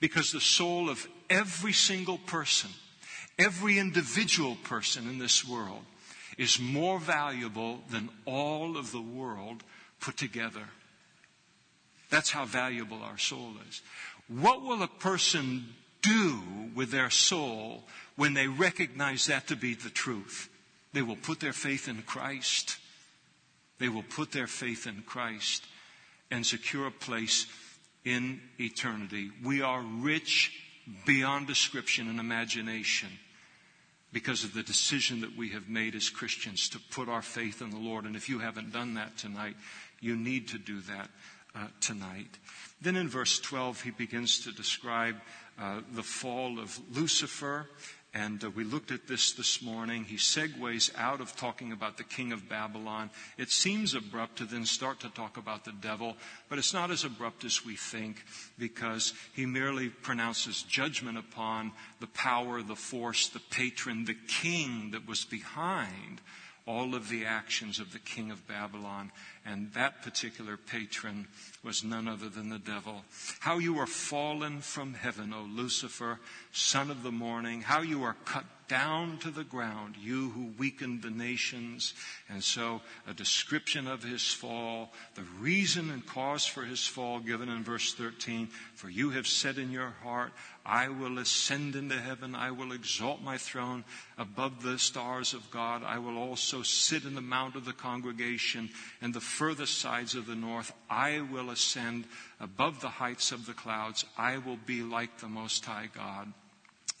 [0.00, 2.70] Because the soul of every single person,
[3.38, 5.84] every individual person in this world
[6.36, 9.62] is more valuable than all of the world
[10.00, 10.64] put together.
[12.10, 13.82] That's how valuable our soul is.
[14.28, 15.66] What will a person
[16.02, 16.40] do
[16.74, 17.84] with their soul
[18.16, 20.48] when they recognize that to be the truth?
[20.92, 22.78] They will put their faith in Christ.
[23.78, 25.64] They will put their faith in Christ
[26.30, 27.46] and secure a place
[28.04, 29.30] in eternity.
[29.44, 30.52] We are rich
[31.04, 33.10] beyond description and imagination
[34.12, 37.70] because of the decision that we have made as Christians to put our faith in
[37.70, 38.04] the Lord.
[38.04, 39.56] And if you haven't done that tonight,
[40.00, 41.10] you need to do that
[41.54, 42.38] uh, tonight.
[42.80, 45.16] Then in verse 12, he begins to describe
[45.60, 47.68] uh, the fall of Lucifer.
[48.18, 50.02] And uh, we looked at this this morning.
[50.02, 53.10] He segues out of talking about the king of Babylon.
[53.36, 56.16] It seems abrupt to then start to talk about the devil,
[56.48, 58.24] but it's not as abrupt as we think
[58.58, 65.06] because he merely pronounces judgment upon the power, the force, the patron, the king that
[65.06, 66.20] was behind
[66.66, 69.12] all of the actions of the king of Babylon.
[69.46, 71.28] And that particular patron
[71.62, 73.04] was none other than the devil.
[73.40, 76.20] How you are fallen from heaven, O Lucifer,
[76.52, 77.62] son of the morning.
[77.62, 81.94] How you are cut down to the ground, you who weakened the nations.
[82.28, 87.48] And so a description of his fall, the reason and cause for his fall given
[87.48, 88.48] in verse 13.
[88.74, 90.32] For you have said in your heart,
[90.64, 92.34] I will ascend into heaven.
[92.34, 93.84] I will exalt my throne
[94.18, 95.82] above the stars of God.
[95.82, 98.68] I will also sit in the mount of the congregation
[99.00, 100.72] and the furthest sides of the north.
[100.90, 102.04] I will ascend
[102.40, 104.04] above the heights of the clouds.
[104.16, 106.32] I will be like the Most High God.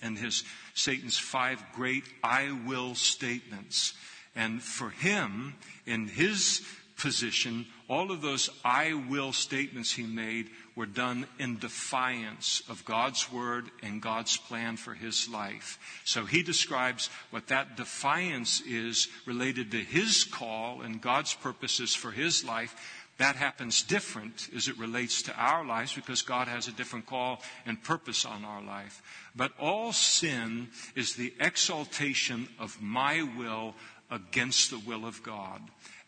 [0.00, 0.44] And his
[0.74, 3.94] Satan's five great I will statements.
[4.36, 5.54] And for him,
[5.86, 6.62] in his
[6.98, 13.32] position, all of those I will statements he made were done in defiance of God's
[13.32, 15.78] word and God's plan for his life.
[16.04, 22.10] So he describes what that defiance is related to his call and God's purposes for
[22.10, 22.76] his life.
[23.18, 27.42] That happens different as it relates to our lives because God has a different call
[27.66, 29.02] and purpose on our life.
[29.34, 33.74] But all sin is the exaltation of my will
[34.08, 35.60] against the will of God.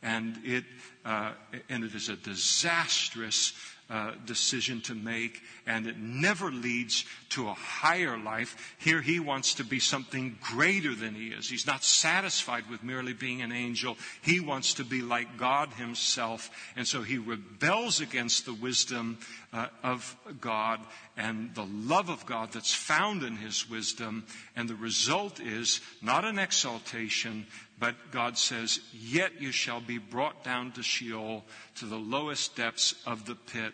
[0.03, 0.65] And it,
[1.05, 1.33] uh,
[1.69, 3.53] and it is a disastrous
[3.91, 8.77] uh, decision to make, and it never leads to a higher life.
[8.79, 11.49] Here he wants to be something greater than he is.
[11.49, 13.97] He's not satisfied with merely being an angel.
[14.23, 19.19] He wants to be like God himself, and so he rebels against the wisdom
[19.53, 20.81] uh, of God
[21.17, 24.25] and the love of God that's found in his wisdom,
[24.57, 27.47] and the result is not an exaltation,
[27.81, 31.45] but God says, Yet you shall be brought down to Sheol,
[31.77, 33.73] to the lowest depths of the pit.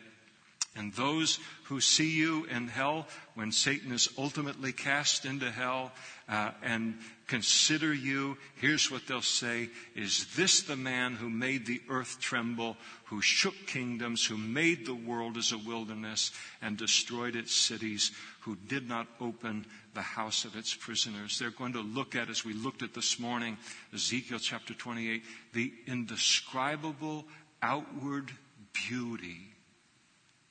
[0.77, 5.91] And those who see you in hell, when Satan is ultimately cast into hell
[6.29, 11.83] uh, and consider you, here's what they'll say Is this the man who made the
[11.89, 17.55] earth tremble, who shook kingdoms, who made the world as a wilderness and destroyed its
[17.55, 21.39] cities, who did not open the house of its prisoners?
[21.39, 23.59] They're going to look at, as we looked at this morning,
[23.93, 25.23] Ezekiel chapter 28,
[25.53, 27.25] the indescribable
[27.63, 28.31] outward
[28.73, 29.41] beauty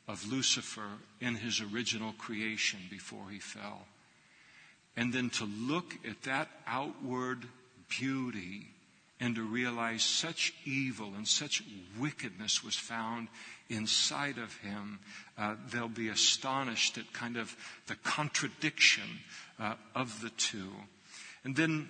[0.08, 3.86] of Lucifer in his original creation before he fell.
[4.98, 7.46] And then to look at that outward
[7.90, 8.68] beauty
[9.20, 11.64] and to realize such evil and such
[12.00, 13.28] wickedness was found
[13.70, 15.00] inside of him,
[15.38, 17.56] uh, they'll be astonished at kind of
[17.88, 19.20] the contradiction
[19.60, 20.72] uh, of the two.
[21.44, 21.90] And then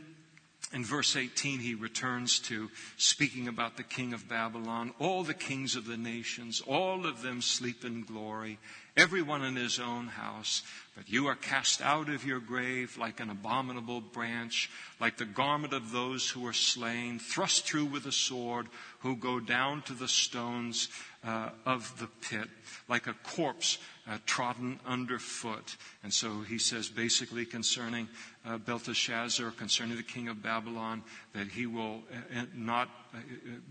[0.74, 4.94] in verse 18, he returns to speaking about the king of Babylon.
[5.00, 8.58] All the kings of the nations, all of them sleep in glory,
[8.98, 10.64] everyone in his own house.
[10.96, 14.70] But you are cast out of your grave like an abominable branch,
[15.00, 18.68] like the garment of those who are slain, thrust through with a sword,
[19.00, 20.88] who go down to the stones
[21.26, 22.48] uh, of the pit,
[22.88, 23.78] like a corpse
[24.08, 25.76] uh, trodden underfoot.
[26.04, 28.08] And so he says basically concerning
[28.46, 33.18] uh, Belteshazzar, concerning the king of Babylon, that he will uh, uh not uh,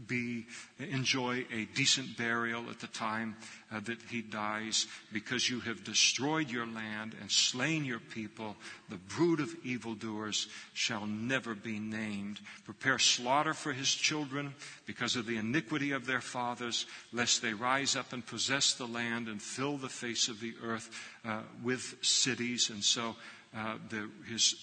[0.07, 0.47] be,
[0.79, 3.37] enjoy a decent burial at the time
[3.73, 8.57] uh, that he dies because you have destroyed your land and slain your people.
[8.89, 12.41] The brood of evildoers shall never be named.
[12.65, 14.55] Prepare slaughter for his children
[14.87, 19.29] because of the iniquity of their fathers, lest they rise up and possess the land
[19.29, 20.91] and fill the face of the earth
[21.25, 22.71] uh, with cities.
[22.71, 23.17] And so
[23.57, 24.55] uh, the, his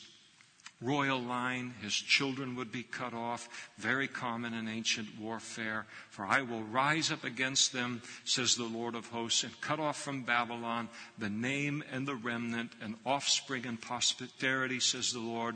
[0.81, 5.85] royal line, his children would be cut off, very common in ancient warfare.
[6.09, 10.01] For I will rise up against them, says the Lord of hosts, and cut off
[10.01, 15.55] from Babylon the name and the remnant and offspring and posterity, says the Lord,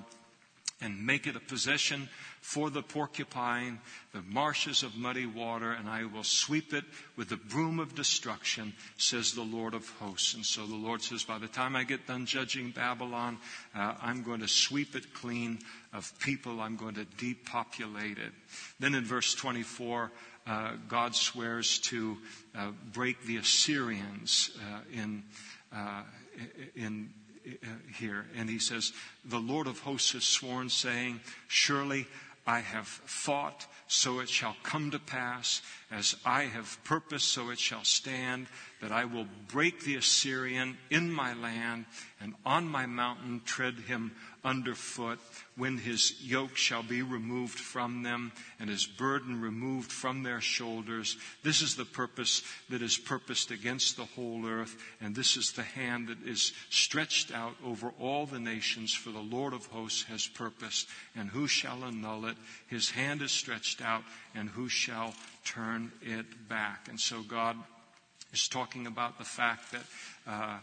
[0.82, 2.10] and make it a possession
[2.42, 3.80] for the porcupine,
[4.14, 6.84] the marshes of muddy water, and I will sweep it
[7.16, 10.34] with the broom of destruction, says the Lord of hosts.
[10.34, 13.38] And so the Lord says, by the time I get done judging Babylon,
[13.74, 15.60] uh, I'm going to sweep it clean
[15.94, 16.60] of people.
[16.60, 18.34] I'm going to depopulate it.
[18.80, 20.12] Then in verse 24,
[20.46, 22.18] uh, God swears to
[22.56, 25.24] uh, break the Assyrians uh, in,
[25.74, 26.04] uh,
[26.76, 27.10] in
[27.46, 27.68] Uh,
[27.98, 28.26] here.
[28.36, 28.92] And he says,
[29.24, 32.08] The Lord of hosts has sworn, saying, Surely
[32.48, 35.62] I have fought, so it shall come to pass.
[35.92, 38.48] As I have purposed, so it shall stand,
[38.82, 41.86] that I will break the Assyrian in my land,
[42.20, 44.12] and on my mountain tread him
[44.46, 45.20] underfoot,
[45.58, 51.18] when his yoke shall be removed from them, and his burden removed from their shoulders.
[51.44, 55.64] This is the purpose that is purposed against the whole earth, and this is the
[55.64, 60.28] hand that is stretched out over all the nations, for the Lord of hosts has
[60.28, 62.38] purposed, and who shall annul it?
[62.68, 64.04] His hand is stretched out,
[64.36, 66.88] and who shall turn it back?
[66.88, 67.58] And so God
[68.34, 69.82] is talking about the fact that
[70.28, 70.58] uh,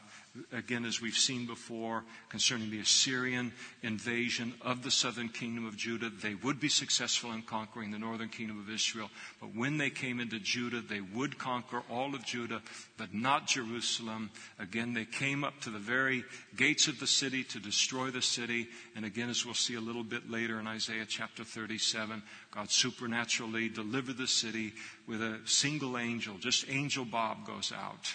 [0.52, 3.52] again, as we've seen before, concerning the Assyrian
[3.82, 6.10] invasion of the southern kingdom of Judah.
[6.10, 9.10] They would be successful in conquering the northern kingdom of Israel,
[9.40, 12.62] but when they came into Judah, they would conquer all of Judah,
[12.96, 14.30] but not Jerusalem.
[14.58, 16.24] Again, they came up to the very
[16.56, 18.68] gates of the city to destroy the city.
[18.96, 23.68] And again, as we'll see a little bit later in Isaiah chapter 37, God supernaturally
[23.68, 24.72] delivered the city
[25.06, 26.38] with a single angel.
[26.38, 28.14] Just angel Bob goes out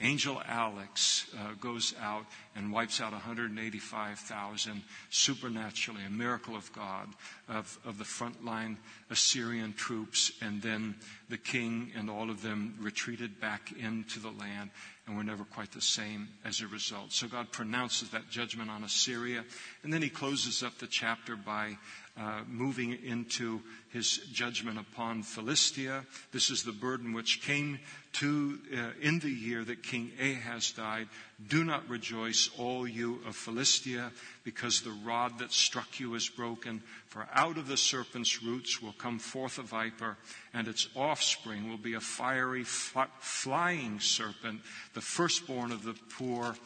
[0.00, 2.24] Angel Alex uh, goes out
[2.54, 7.08] and wipes out 185,000 supernaturally, a miracle of God,
[7.48, 8.76] of, of the frontline
[9.10, 10.30] Assyrian troops.
[10.40, 10.94] And then
[11.28, 14.70] the king and all of them retreated back into the land
[15.08, 17.12] and were never quite the same as a result.
[17.12, 19.44] So God pronounces that judgment on Assyria.
[19.82, 21.76] And then he closes up the chapter by
[22.18, 23.60] uh, moving into
[23.90, 26.04] his judgment upon Philistia.
[26.32, 27.78] This is the burden which came
[28.14, 31.08] to uh, in the year that King Ahaz died.
[31.48, 34.10] Do not rejoice, all you of Philistia,
[34.44, 36.82] because the rod that struck you is broken.
[37.06, 40.16] For out of the serpent's roots will come forth a viper,
[40.52, 44.60] and its offspring will be a fiery flying serpent,
[44.94, 46.56] the firstborn of the poor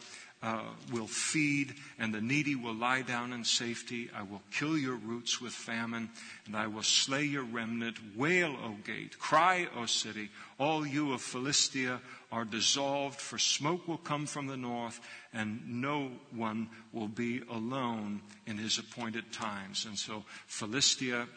[0.43, 4.09] uh, will feed, and the needy will lie down in safety.
[4.13, 6.09] I will kill your roots with famine,
[6.45, 7.97] and I will slay your remnant.
[8.17, 9.17] Wail, O gate.
[9.17, 10.29] Cry, O city.
[10.59, 14.99] All you of Philistia are dissolved, for smoke will come from the north,
[15.33, 19.85] and no one will be alone in his appointed times.
[19.85, 21.27] And so Philistia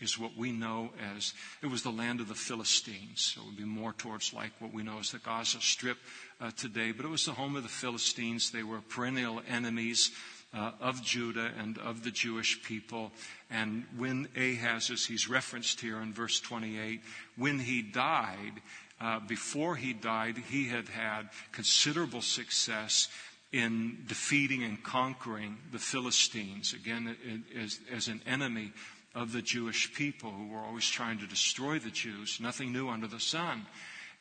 [0.00, 3.32] is what we know as, it was the land of the Philistines.
[3.34, 5.98] So it would be more towards like what we know as the Gaza Strip
[6.40, 6.92] uh, today.
[6.92, 8.50] But it was the home of the Philistines.
[8.50, 10.10] They were perennial enemies
[10.54, 13.12] uh, of Judah and of the Jewish people.
[13.50, 17.00] And when Ahaz, as he's referenced here in verse 28,
[17.36, 18.62] when he died,
[19.00, 23.08] uh, before he died, he had had considerable success
[23.52, 27.16] in defeating and conquering the Philistines, again,
[27.58, 28.72] as, as an enemy
[29.14, 32.38] of the Jewish people who were always trying to destroy the Jews.
[32.40, 33.66] Nothing new under the sun.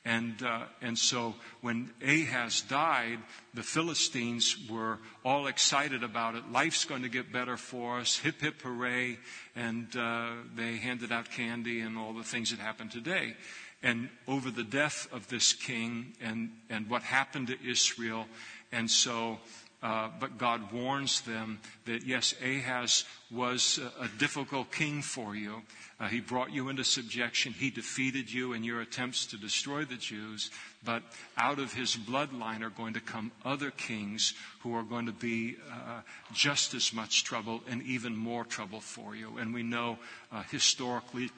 [0.06, 3.20] And, uh, and so when Ahaz died,
[3.54, 6.52] the Philistines were all excited about it.
[6.52, 8.18] Life's going to get better for us.
[8.18, 9.18] Hip, hip, hooray.
[9.56, 13.36] And uh, they handed out candy and all the things that happen today.
[13.84, 18.26] And over the death of this king and, and what happened to Israel,
[18.72, 19.40] and so
[19.82, 25.62] uh, but God warns them that yes, Ahaz was a, a difficult king for you.
[26.00, 27.54] Uh, he brought you into subjection.
[27.54, 30.50] He defeated you in your attempts to destroy the Jews.
[30.84, 31.04] But
[31.38, 35.56] out of his bloodline are going to come other kings who are going to be
[35.72, 36.02] uh,
[36.34, 39.38] just as much trouble and even more trouble for you.
[39.38, 39.98] And we know
[40.32, 41.32] uh, historically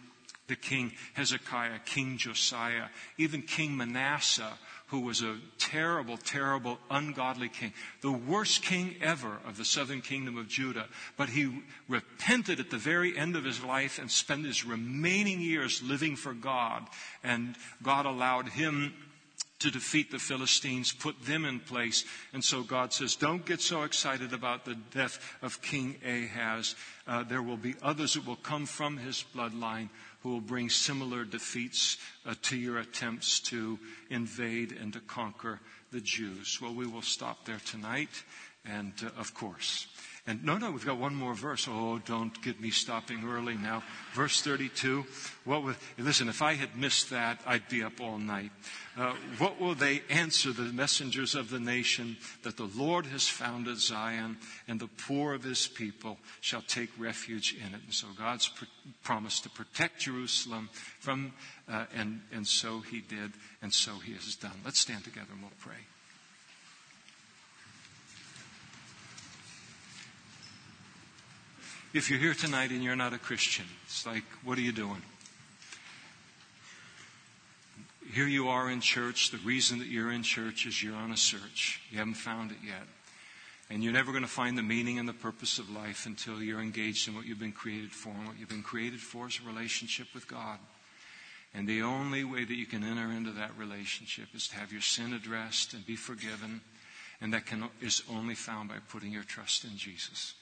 [0.47, 2.87] the king Hezekiah, King Josiah,
[3.17, 4.57] even King Manasseh
[4.91, 10.37] who was a terrible, terrible, ungodly king, the worst king ever of the southern kingdom
[10.37, 10.87] of Judah.
[11.15, 15.81] But he repented at the very end of his life and spent his remaining years
[15.81, 16.87] living for God.
[17.23, 18.93] And God allowed him
[19.59, 22.03] to defeat the Philistines, put them in place.
[22.33, 26.75] And so God says, don't get so excited about the death of King Ahaz.
[27.07, 29.89] Uh, there will be others that will come from his bloodline
[30.23, 33.79] will bring similar defeats uh, to your attempts to
[34.09, 35.59] invade and to conquer
[35.91, 36.59] the Jews.
[36.61, 38.23] Well, we will stop there tonight.
[38.65, 39.87] And uh, of course,
[40.27, 41.67] and no, no, we've got one more verse.
[41.67, 43.81] Oh, don't get me stopping early now.
[44.13, 45.03] Verse 32.
[45.45, 48.51] What would, listen, if I had missed that, I'd be up all night.
[48.95, 53.79] Uh, what will they answer the messengers of the nation that the Lord has founded
[53.79, 54.37] Zion
[54.67, 57.81] and the poor of his people shall take refuge in it?
[57.83, 58.65] And so God's pr-
[59.41, 60.69] to protect Jerusalem
[60.99, 61.33] from,
[61.67, 63.31] uh, and, and so he did,
[63.63, 64.61] and so he has done.
[64.63, 65.90] Let's stand together and we'll pray.
[71.93, 75.01] If you're here tonight and you're not a Christian, it's like, what are you doing?
[78.13, 79.31] Here you are in church.
[79.31, 81.81] The reason that you're in church is you're on a search.
[81.91, 82.83] You haven't found it yet.
[83.69, 86.61] And you're never going to find the meaning and the purpose of life until you're
[86.61, 88.09] engaged in what you've been created for.
[88.09, 90.59] And what you've been created for is a relationship with God.
[91.53, 94.81] And the only way that you can enter into that relationship is to have your
[94.81, 96.61] sin addressed and be forgiven.
[97.19, 100.35] And that can, is only found by putting your trust in Jesus.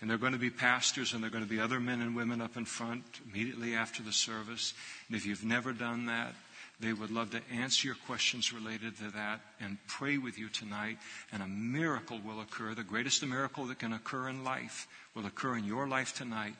[0.00, 2.00] And there are going to be pastors and there are going to be other men
[2.00, 4.74] and women up in front immediately after the service.
[5.08, 6.34] And if you've never done that,
[6.80, 10.98] they would love to answer your questions related to that and pray with you tonight.
[11.32, 12.74] And a miracle will occur.
[12.74, 16.54] The greatest miracle that can occur in life will occur in your life tonight.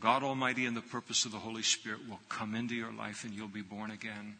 [0.00, 3.32] God Almighty and the purpose of the Holy Spirit will come into your life and
[3.32, 4.36] you'll be born again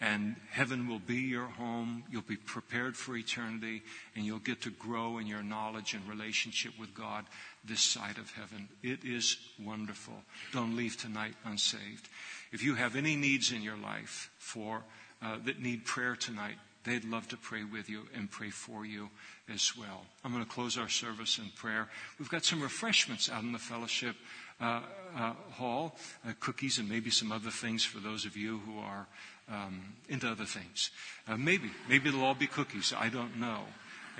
[0.00, 2.04] and heaven will be your home.
[2.10, 3.82] You'll be prepared for eternity,
[4.16, 7.26] and you'll get to grow in your knowledge and relationship with God
[7.64, 8.68] this side of heaven.
[8.82, 10.14] It is wonderful.
[10.52, 12.08] Don't leave tonight unsaved.
[12.52, 14.82] If you have any needs in your life for
[15.22, 19.10] uh, that need prayer tonight, they'd love to pray with you and pray for you
[19.52, 20.06] as well.
[20.24, 21.88] I'm going to close our service in prayer.
[22.18, 24.16] We've got some refreshments out in the fellowship
[24.60, 24.82] uh,
[25.16, 25.96] uh, hall,
[26.26, 29.06] uh, cookies, and maybe some other things for those of you who are
[29.50, 30.90] um, into other things.
[31.28, 32.92] Uh, maybe, maybe it'll all be cookies.
[32.96, 33.64] I don't know.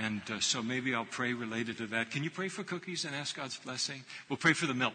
[0.01, 2.11] And uh, so maybe I'll pray related to that.
[2.11, 4.03] Can you pray for cookies and ask God's blessing?
[4.29, 4.95] We'll pray for the milk.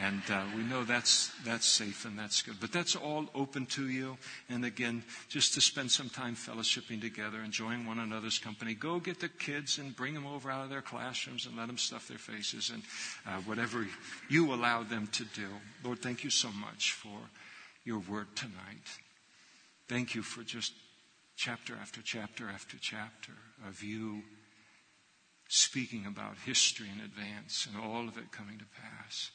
[0.00, 2.54] And uh, we know that's, that's safe and that's good.
[2.60, 4.16] But that's all open to you.
[4.48, 8.74] And again, just to spend some time fellowshipping together, enjoying one another's company.
[8.74, 11.78] Go get the kids and bring them over out of their classrooms and let them
[11.78, 12.82] stuff their faces and
[13.26, 13.86] uh, whatever
[14.30, 15.48] you allow them to do.
[15.84, 17.18] Lord, thank you so much for
[17.84, 18.86] your word tonight.
[19.88, 20.72] Thank you for just
[21.38, 23.32] chapter after chapter after chapter
[23.68, 24.22] of you
[25.48, 29.30] speaking about history in advance and all of it coming to pass.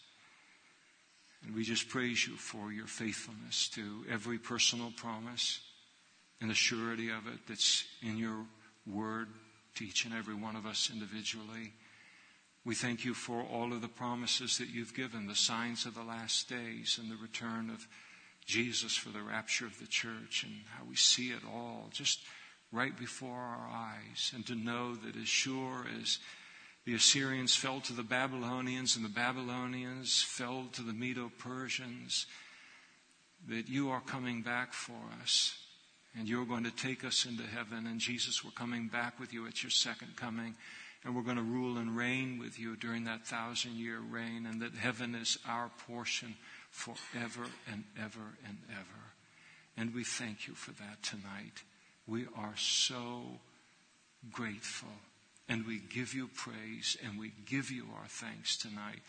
[1.46, 5.62] And we just praise you for your faithfulness to every personal promise
[6.42, 8.46] and the surety of it that's in your
[8.86, 9.30] word
[9.76, 11.72] to each and every one of us individually.
[12.66, 16.04] We thank you for all of the promises that you've given, the signs of the
[16.04, 17.88] last days and the return of
[18.46, 22.20] Jesus for the rapture of the church and how we see it all just
[22.72, 24.32] right before our eyes.
[24.36, 26.20] And to know that as sure as
[26.86, 32.26] The Assyrians fell to the Babylonians, and the Babylonians fell to the Medo Persians.
[33.48, 35.58] That you are coming back for us,
[36.18, 37.88] and you're going to take us into heaven.
[37.88, 40.56] And Jesus, we're coming back with you at your second coming,
[41.04, 44.62] and we're going to rule and reign with you during that thousand year reign, and
[44.62, 46.36] that heaven is our portion
[46.74, 49.04] forever and ever and ever.
[49.78, 51.62] And we thank you for that tonight.
[52.08, 53.22] We are so
[54.32, 54.90] grateful.
[55.48, 59.02] And we give you praise and we give you our thanks tonight.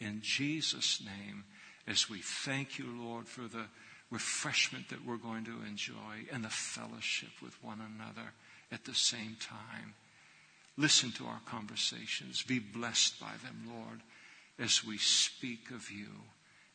[0.00, 1.44] In Jesus' name,
[1.86, 3.66] as we thank you, Lord, for the
[4.10, 8.30] refreshment that we're going to enjoy and the fellowship with one another
[8.72, 9.94] at the same time.
[10.76, 12.42] Listen to our conversations.
[12.42, 14.00] Be blessed by them, Lord,
[14.58, 16.08] as we speak of you.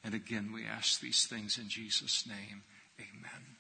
[0.04, 2.64] And again, we ask these things in Jesus' name.
[3.00, 3.57] Amen.